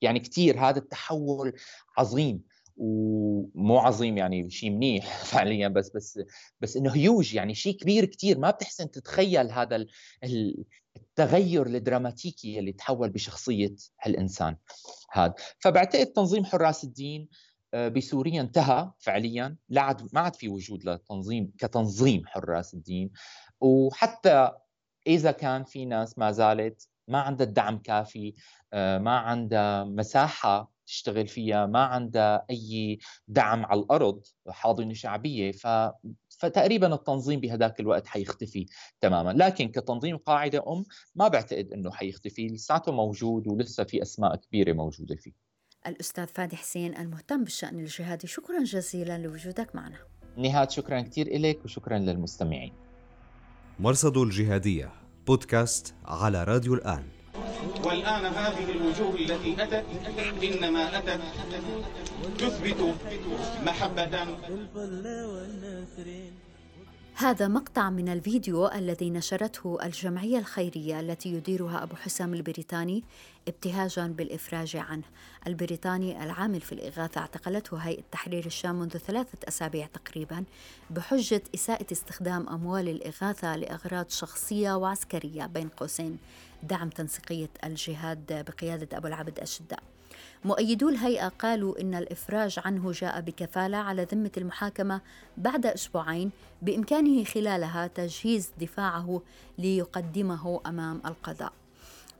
يعني 0.00 0.20
كثير 0.20 0.60
هذا 0.60 0.78
التحول 0.78 1.52
عظيم 1.98 2.42
ومو 2.76 3.78
عظيم 3.78 4.18
يعني 4.18 4.50
شيء 4.50 4.70
منيح 4.70 5.06
فعليا 5.30 5.68
بس 5.68 5.90
بس 5.90 6.20
بس 6.60 6.76
إنه 6.76 6.94
هيوج 6.94 7.34
يعني 7.34 7.54
شيء 7.54 7.76
كبير 7.76 8.04
كثير 8.04 8.38
ما 8.38 8.50
بتحسن 8.50 8.90
تتخيل 8.90 9.50
هذا 9.50 9.86
التغير 10.96 11.66
الدراماتيكي 11.66 12.58
اللي 12.58 12.72
تحول 12.72 13.10
بشخصية 13.10 13.74
هالانسان 14.02 14.56
هذا. 15.10 15.34
فبعتقد 15.58 16.06
تنظيم 16.06 16.44
حراس 16.44 16.84
الدين 16.84 17.28
آه، 17.74 17.88
بسوريا 17.88 18.40
انتهى 18.40 18.92
فعليا. 18.98 19.56
لا 19.68 19.80
عاد 19.80 20.08
ما 20.12 20.20
عاد 20.20 20.36
في 20.36 20.48
وجود 20.48 20.84
لتنظيم 20.84 21.52
كتنظيم 21.58 22.26
حراس 22.26 22.74
الدين. 22.74 23.10
وحتى 23.60 24.50
إذا 25.06 25.30
كان 25.30 25.64
في 25.64 25.84
ناس 25.84 26.18
ما 26.18 26.32
زالت 26.32 26.88
ما 27.08 27.18
عندها 27.20 27.46
الدعم 27.46 27.78
كافي 27.78 28.34
آه، 28.72 28.98
ما 28.98 29.18
عندها 29.18 29.84
مساحة 29.84 30.74
تشتغل 30.86 31.28
فيها 31.28 31.66
ما 31.66 31.84
عندها 31.84 32.44
أي 32.50 32.98
دعم 33.28 33.66
على 33.66 33.80
الأرض 33.80 34.22
حاضنة 34.48 34.94
شعبية 34.94 35.52
ف... 35.52 35.66
فتقريبا 36.38 36.94
التنظيم 36.94 37.40
بهذاك 37.40 37.80
الوقت 37.80 38.06
حيختفي 38.06 38.66
تماما. 39.00 39.30
لكن 39.30 39.68
كتنظيم 39.68 40.16
قاعدة 40.16 40.64
أم 40.72 40.84
ما 41.14 41.28
بعتقد 41.28 41.72
أنه 41.72 41.90
حيختفي 41.90 42.46
لساته 42.46 42.92
موجود 42.92 43.48
ولسه 43.48 43.84
في 43.84 44.02
أسماء 44.02 44.36
كبيرة 44.36 44.72
موجودة 44.72 45.16
فيه. 45.16 45.32
الأستاذ 45.86 46.26
فادي 46.26 46.56
حسين 46.56 46.96
المهتم 46.96 47.44
بالشأن 47.44 47.80
الجهادي 47.80 48.26
شكرا 48.26 48.64
جزيلا 48.64 49.18
لوجودك 49.18 49.74
معنا. 49.74 49.98
نهاد 50.36 50.70
شكرا 50.70 51.00
كثير 51.00 51.38
لك 51.38 51.64
وشكرا 51.64 51.98
للمستمعين. 51.98 52.72
مرصد 53.78 54.16
الجهادية 54.16 55.03
بودكاست 55.26 55.94
على 56.04 56.44
راديو 56.44 56.74
الآن. 56.74 57.02
والآن 57.84 58.24
هذه 58.24 58.70
الوجوه 58.70 59.14
التي 59.14 59.62
أتت 59.62 59.84
إنما 60.42 60.98
أتت 60.98 61.20
تثبت 62.38 62.94
محبة 63.66 64.26
هذا 67.16 67.48
مقطع 67.48 67.90
من 67.90 68.08
الفيديو 68.08 68.68
الذي 68.68 69.10
نشرته 69.10 69.78
الجمعية 69.82 70.38
الخيرية 70.38 71.00
التي 71.00 71.32
يديرها 71.34 71.82
أبو 71.82 71.96
حسام 71.96 72.34
البريطاني 72.34 73.04
ابتهاجا 73.48 74.06
بالإفراج 74.06 74.76
عنه. 74.76 75.02
البريطاني 75.46 76.24
العامل 76.24 76.60
في 76.60 76.72
الإغاثة 76.72 77.20
اعتقلته 77.20 77.76
هيئة 77.76 78.02
تحرير 78.12 78.46
الشام 78.46 78.80
منذ 78.80 78.98
ثلاثة 78.98 79.38
أسابيع 79.48 79.86
تقريبا 79.86 80.44
بحجة 80.90 81.42
إساءة 81.54 81.86
استخدام 81.92 82.48
أموال 82.48 82.88
الإغاثة 82.88 83.56
لأغراض 83.56 84.10
شخصية 84.10 84.76
وعسكرية 84.76 85.46
بين 85.46 85.68
قوسين. 85.68 86.18
دعم 86.62 86.88
تنسيقية 86.88 87.50
الجهاد 87.64 88.44
بقيادة 88.48 88.96
أبو 88.96 89.06
العبد 89.06 89.40
الشداء 89.40 89.82
مؤيدو 90.44 90.88
الهيئة 90.88 91.28
قالوا 91.28 91.80
إن 91.80 91.94
الإفراج 91.94 92.60
عنه 92.64 92.92
جاء 92.92 93.20
بكفالة 93.20 93.76
على 93.76 94.04
ذمة 94.12 94.30
المحاكمة 94.36 95.00
بعد 95.36 95.66
أسبوعين 95.66 96.30
بإمكانه 96.62 97.24
خلالها 97.24 97.86
تجهيز 97.86 98.50
دفاعه 98.60 99.22
ليقدمه 99.58 100.60
أمام 100.66 101.00
القضاء. 101.06 101.52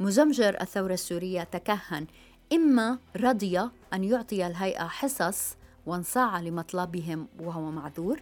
مزمجر 0.01 0.61
الثورة 0.61 0.95
السورية 0.95 1.43
تكهن 1.43 2.07
إما 2.53 2.99
رضي 3.17 3.61
أن 3.93 4.05
يعطي 4.05 4.47
الهيئة 4.47 4.87
حصص 4.87 5.57
وانصاع 5.87 6.41
لمطلبهم 6.41 7.29
وهو 7.41 7.71
معذور 7.71 8.21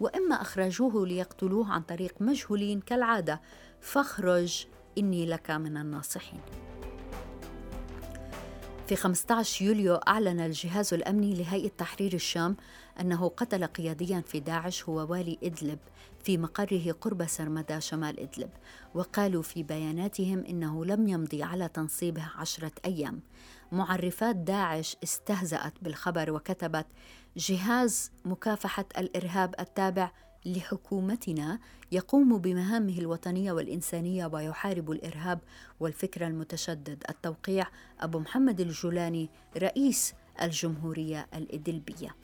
وإما 0.00 0.42
أخرجوه 0.42 1.06
ليقتلوه 1.06 1.72
عن 1.72 1.82
طريق 1.82 2.14
مجهولين 2.20 2.80
كالعادة 2.80 3.40
فاخرج 3.80 4.66
إني 4.98 5.26
لك 5.26 5.50
من 5.50 5.76
الناصحين. 5.76 6.40
في 8.86 8.96
15 8.96 9.64
يوليو 9.64 9.94
أعلن 9.94 10.40
الجهاز 10.40 10.94
الأمني 10.94 11.34
لهيئة 11.34 11.68
تحرير 11.78 12.12
الشام 12.12 12.56
أنه 13.00 13.28
قتل 13.28 13.64
قياديا 13.66 14.20
في 14.26 14.40
داعش 14.40 14.84
هو 14.84 15.12
والي 15.12 15.38
إدلب 15.42 15.78
في 16.24 16.38
مقره 16.38 16.92
قرب 17.00 17.26
سرمدة 17.26 17.78
شمال 17.78 18.20
إدلب 18.20 18.50
وقالوا 18.94 19.42
في 19.42 19.62
بياناتهم 19.62 20.44
إنه 20.44 20.84
لم 20.84 21.08
يمضي 21.08 21.42
على 21.42 21.68
تنصيبه 21.68 22.30
عشرة 22.36 22.72
أيام. 22.84 23.20
معرفات 23.72 24.36
داعش 24.36 24.96
استهزأت 25.04 25.72
بالخبر 25.82 26.30
وكتبت 26.30 26.86
جهاز 27.36 28.12
مكافحة 28.24 28.86
الإرهاب 28.98 29.54
التابع 29.60 30.10
لحكومتنا 30.46 31.58
يقوم 31.92 32.38
بمهامه 32.38 32.98
الوطنية 32.98 33.52
والإنسانية 33.52 34.26
ويحارب 34.26 34.90
الإرهاب 34.90 35.38
والفكر 35.80 36.26
المتشدد. 36.26 37.04
التوقيع 37.10 37.66
أبو 38.00 38.18
محمد 38.18 38.60
الجولاني 38.60 39.28
رئيس 39.56 40.14
الجمهورية 40.42 41.26
الإدلبية. 41.34 42.14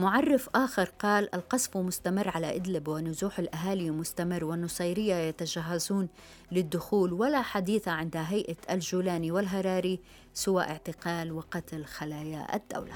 معرف 0.00 0.48
آخر 0.54 0.84
قال 0.98 1.34
القصف 1.34 1.76
مستمر 1.76 2.28
على 2.28 2.56
إدلب 2.56 2.88
ونزوح 2.88 3.38
الأهالي 3.38 3.90
مستمر 3.90 4.44
والنصيرية 4.44 5.14
يتجهزون 5.14 6.08
للدخول 6.52 7.12
ولا 7.12 7.42
حديث 7.42 7.88
عند 7.88 8.16
هيئة 8.16 8.56
الجولاني 8.70 9.30
والهراري 9.30 10.00
سوى 10.34 10.62
اعتقال 10.62 11.32
وقتل 11.32 11.84
خلايا 11.84 12.56
الدولة. 12.56 12.92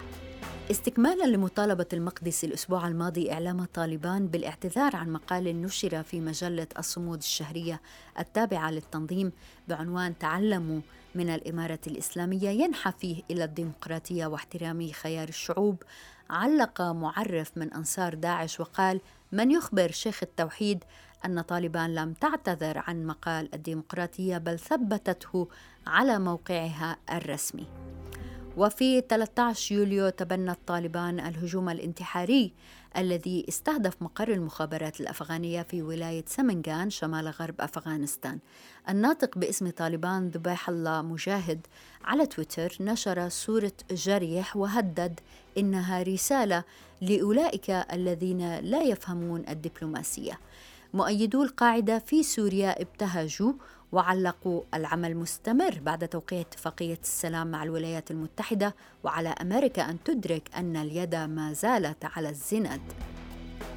استكمالا 0.70 1.24
لمطالبة 1.24 1.86
المقدسي 1.92 2.46
الأسبوع 2.46 2.88
الماضي 2.88 3.32
إعلام 3.32 3.64
طالبان 3.64 4.26
بالاعتذار 4.26 4.96
عن 4.96 5.12
مقال 5.12 5.62
نشر 5.62 6.02
في 6.02 6.20
مجلة 6.20 6.66
الصمود 6.78 7.18
الشهرية 7.18 7.80
التابعة 8.18 8.70
للتنظيم 8.70 9.32
بعنوان 9.68 10.18
تعلموا 10.18 10.80
من 11.14 11.30
الإمارة 11.30 11.80
الإسلامية 11.86 12.48
ينحى 12.48 12.92
فيه 12.98 13.22
إلى 13.30 13.44
الديمقراطية 13.44 14.26
واحترام 14.26 14.90
خيار 14.92 15.28
الشعوب 15.28 15.82
علق 16.30 16.82
معرف 16.82 17.50
من 17.56 17.72
أنصار 17.72 18.14
داعش 18.14 18.60
وقال 18.60 19.00
من 19.32 19.50
يخبر 19.50 19.90
شيخ 19.90 20.22
التوحيد 20.22 20.84
أن 21.24 21.40
طالبان 21.40 21.94
لم 21.94 22.12
تعتذر 22.12 22.82
عن 22.86 23.06
مقال 23.06 23.54
الديمقراطية 23.54 24.38
بل 24.38 24.58
ثبتته 24.58 25.48
على 25.86 26.18
موقعها 26.18 26.96
الرسمي 27.12 27.66
وفي 28.56 29.00
13 29.00 29.74
يوليو 29.74 30.08
تبنت 30.08 30.58
طالبان 30.66 31.20
الهجوم 31.20 31.68
الانتحاري 31.68 32.52
الذي 32.96 33.46
استهدف 33.48 34.02
مقر 34.02 34.28
المخابرات 34.28 35.00
الأفغانية 35.00 35.62
في 35.62 35.82
ولاية 35.82 36.24
سمنغان 36.26 36.90
شمال 36.90 37.28
غرب 37.28 37.60
أفغانستان. 37.60 38.38
الناطق 38.88 39.38
باسم 39.38 39.70
طالبان 39.70 40.28
ذبيح 40.28 40.68
الله 40.68 41.02
مجاهد 41.02 41.66
على 42.04 42.26
تويتر 42.26 42.76
نشر 42.80 43.28
صورة 43.28 43.72
جريح 43.90 44.56
وهدد 44.56 45.20
إنها 45.58 46.02
رسالة 46.02 46.64
لأولئك 47.00 47.70
الذين 47.70 48.58
لا 48.58 48.82
يفهمون 48.82 49.44
الدبلوماسية. 49.48 50.38
مؤيدو 50.94 51.42
القاعدة 51.42 51.98
في 51.98 52.22
سوريا 52.22 52.82
ابتهجوا 52.82 53.52
وعلقوا 53.94 54.62
العمل 54.74 55.16
مستمر 55.16 55.78
بعد 55.82 56.08
توقيع 56.08 56.40
اتفاقية 56.40 56.98
السلام 57.02 57.46
مع 57.46 57.62
الولايات 57.62 58.10
المتحدة 58.10 58.74
وعلى 59.04 59.28
أمريكا 59.28 59.90
أن 59.90 60.02
تدرك 60.04 60.50
أن 60.56 60.76
اليد 60.76 61.14
ما 61.14 61.52
زالت 61.52 62.04
على 62.04 62.28
الزند 62.28 62.80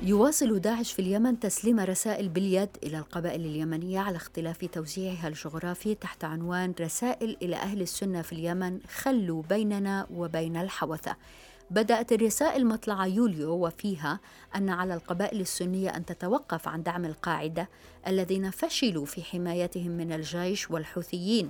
يواصل 0.03 0.60
داعش 0.60 0.91
في 0.91 0.99
اليمن 0.99 1.39
تسليم 1.39 1.80
رسائل 1.80 2.30
باليد 2.30 2.69
إلى 2.84 2.97
القبائل 2.97 3.41
اليمنية 3.41 3.99
على 3.99 4.15
اختلاف 4.15 4.65
توزيعها 4.65 5.27
الجغرافي 5.27 5.95
تحت 5.95 6.23
عنوان 6.23 6.73
رسائل 6.80 7.38
إلى 7.41 7.56
أهل 7.56 7.82
السنة 7.82 8.21
في 8.21 8.34
اليمن 8.34 8.80
خلوا 8.88 9.43
بيننا 9.49 10.08
وبين 10.13 10.58
الحوثة. 10.58 11.15
بدأت 11.69 12.12
الرسائل 12.12 12.67
مطلع 12.67 13.06
يوليو 13.06 13.65
وفيها 13.65 14.19
أن 14.56 14.69
على 14.69 14.93
القبائل 14.93 15.41
السنية 15.41 15.89
أن 15.89 16.06
تتوقف 16.06 16.67
عن 16.67 16.84
دعم 16.84 17.06
القاعدة 17.06 17.69
الذين 18.08 18.51
فشلوا 18.51 19.06
في 19.06 19.23
حمايتهم 19.23 19.91
من 19.91 20.12
الجيش 20.12 20.71
والحوثيين 20.71 21.49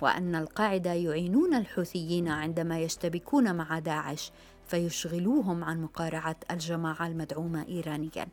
وأن 0.00 0.34
القاعدة 0.34 0.92
يعينون 0.92 1.54
الحوثيين 1.54 2.28
عندما 2.28 2.80
يشتبكون 2.80 3.54
مع 3.54 3.78
داعش 3.78 4.32
فيشغلوهم 4.66 5.64
عن 5.64 5.82
مقارعة 5.82 6.36
الجماعة 6.50 7.06
المدعومة 7.06 7.64
إيرانيا. 7.68 8.26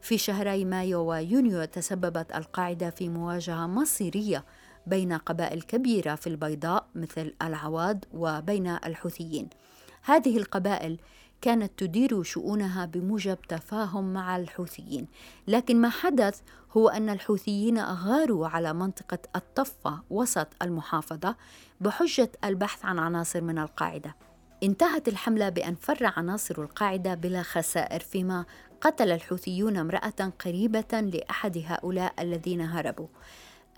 في 0.00 0.18
شهري 0.18 0.64
مايو 0.64 1.00
ويونيو 1.00 1.64
تسببت 1.64 2.32
القاعدة 2.34 2.90
في 2.90 3.08
مواجهة 3.08 3.66
مصيرية 3.66 4.44
بين 4.86 5.12
قبائل 5.12 5.62
كبيرة 5.62 6.14
في 6.14 6.26
البيضاء 6.26 6.86
مثل 6.94 7.34
العواد 7.42 8.04
وبين 8.14 8.66
الحوثيين. 8.66 9.48
هذه 10.04 10.36
القبائل 10.36 10.98
كانت 11.40 11.72
تدير 11.76 12.22
شؤونها 12.22 12.84
بموجب 12.84 13.38
تفاهم 13.48 14.12
مع 14.12 14.36
الحوثيين. 14.36 15.06
لكن 15.48 15.80
ما 15.80 15.88
حدث 15.88 16.40
هو 16.76 16.88
أن 16.88 17.08
الحوثيين 17.08 17.78
اغاروا 17.78 18.48
على 18.48 18.72
منطقة 18.72 19.18
الطفة 19.36 20.02
وسط 20.10 20.48
المحافظة 20.62 21.36
بحجة 21.80 22.30
البحث 22.44 22.84
عن 22.84 22.98
عناصر 22.98 23.40
من 23.40 23.58
القاعدة. 23.58 24.14
انتهت 24.62 25.08
الحملة 25.08 25.48
بأن 25.48 25.74
فر 25.74 26.12
عناصر 26.16 26.62
القاعدة 26.62 27.14
بلا 27.14 27.42
خسائر 27.42 28.00
فيما 28.00 28.44
قتل 28.80 29.12
الحوثيون 29.12 29.76
امرأة 29.76 30.32
قريبة 30.44 31.00
لأحد 31.00 31.64
هؤلاء 31.66 32.14
الذين 32.18 32.60
هربوا. 32.60 33.08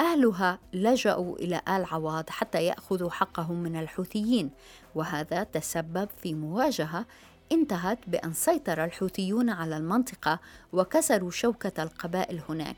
أهلها 0.01 0.59
لجأوا 0.73 1.37
إلى 1.37 1.57
آل 1.69 1.85
عواض 1.85 2.31
حتى 2.31 2.65
يأخذوا 2.65 3.11
حقهم 3.11 3.63
من 3.63 3.77
الحوثيين 3.77 4.51
وهذا 4.95 5.43
تسبب 5.43 6.09
في 6.23 6.35
مواجهة 6.35 7.07
انتهت 7.53 7.99
بأن 8.07 8.33
سيطر 8.33 8.85
الحوثيون 8.85 9.51
على 9.51 9.77
المنطقة 9.77 10.39
وكسروا 10.73 11.31
شوكة 11.31 11.83
القبائل 11.83 12.41
هناك. 12.49 12.77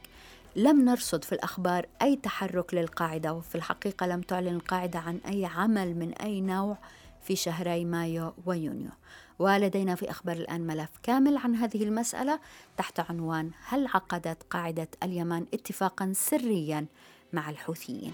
لم 0.56 0.84
نرصد 0.84 1.24
في 1.24 1.32
الأخبار 1.32 1.86
أي 2.02 2.16
تحرك 2.16 2.74
للقاعدة 2.74 3.32
وفي 3.32 3.54
الحقيقة 3.54 4.06
لم 4.06 4.20
تعلن 4.20 4.56
القاعدة 4.56 4.98
عن 4.98 5.20
أي 5.28 5.44
عمل 5.44 5.94
من 5.94 6.12
أي 6.12 6.40
نوع 6.40 6.78
في 7.22 7.36
شهري 7.36 7.84
مايو 7.84 8.32
ويونيو. 8.46 8.90
ولدينا 9.38 9.94
في 9.94 10.10
أخبار 10.10 10.36
الآن 10.36 10.60
ملف 10.60 10.90
كامل 11.02 11.36
عن 11.36 11.54
هذه 11.54 11.82
المسألة 11.82 12.40
تحت 12.76 13.00
عنوان 13.00 13.50
هل 13.68 13.86
عقدت 13.86 14.42
قاعدة 14.50 14.88
اليمن 15.02 15.46
اتفاقا 15.54 16.12
سريا 16.14 16.86
مع 17.32 17.50
الحوثيين؟ 17.50 18.12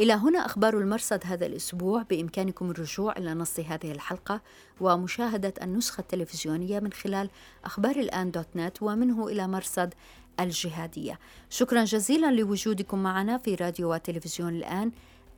إلى 0.00 0.12
هنا 0.12 0.46
أخبار 0.46 0.78
المرصد 0.78 1.20
هذا 1.24 1.46
الأسبوع. 1.46 2.02
بإمكانكم 2.02 2.70
الرجوع 2.70 3.12
إلى 3.16 3.34
نص 3.34 3.60
هذه 3.60 3.92
الحلقة 3.92 4.40
ومشاهدة 4.80 5.54
النسخة 5.62 6.00
التلفزيونية 6.00 6.80
من 6.80 6.92
خلال 6.92 7.30
أخبار 7.64 7.96
الآن 7.96 8.30
دوت 8.30 8.48
نت 8.56 8.82
ومنه 8.82 9.28
إلى 9.28 9.48
مرصد 9.48 9.94
الجهادية. 10.40 11.18
شكرا 11.50 11.84
جزيلا 11.84 12.30
لوجودكم 12.30 13.02
معنا 13.02 13.38
في 13.38 13.54
راديو 13.54 13.94
وتلفزيون 13.94 14.54
الآن. 14.54 14.92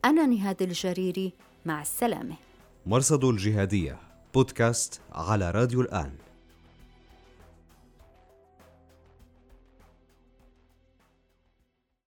أنا 0.05 0.25
نهاد 0.25 0.61
الجريري 0.61 1.33
مع 1.65 1.81
السلامة. 1.81 2.35
مرصد 2.85 3.23
الجهادية. 3.23 4.10
بودكاست 4.33 5.01
على 5.11 5.51
راديو 5.51 5.81
الآن. 5.81 6.11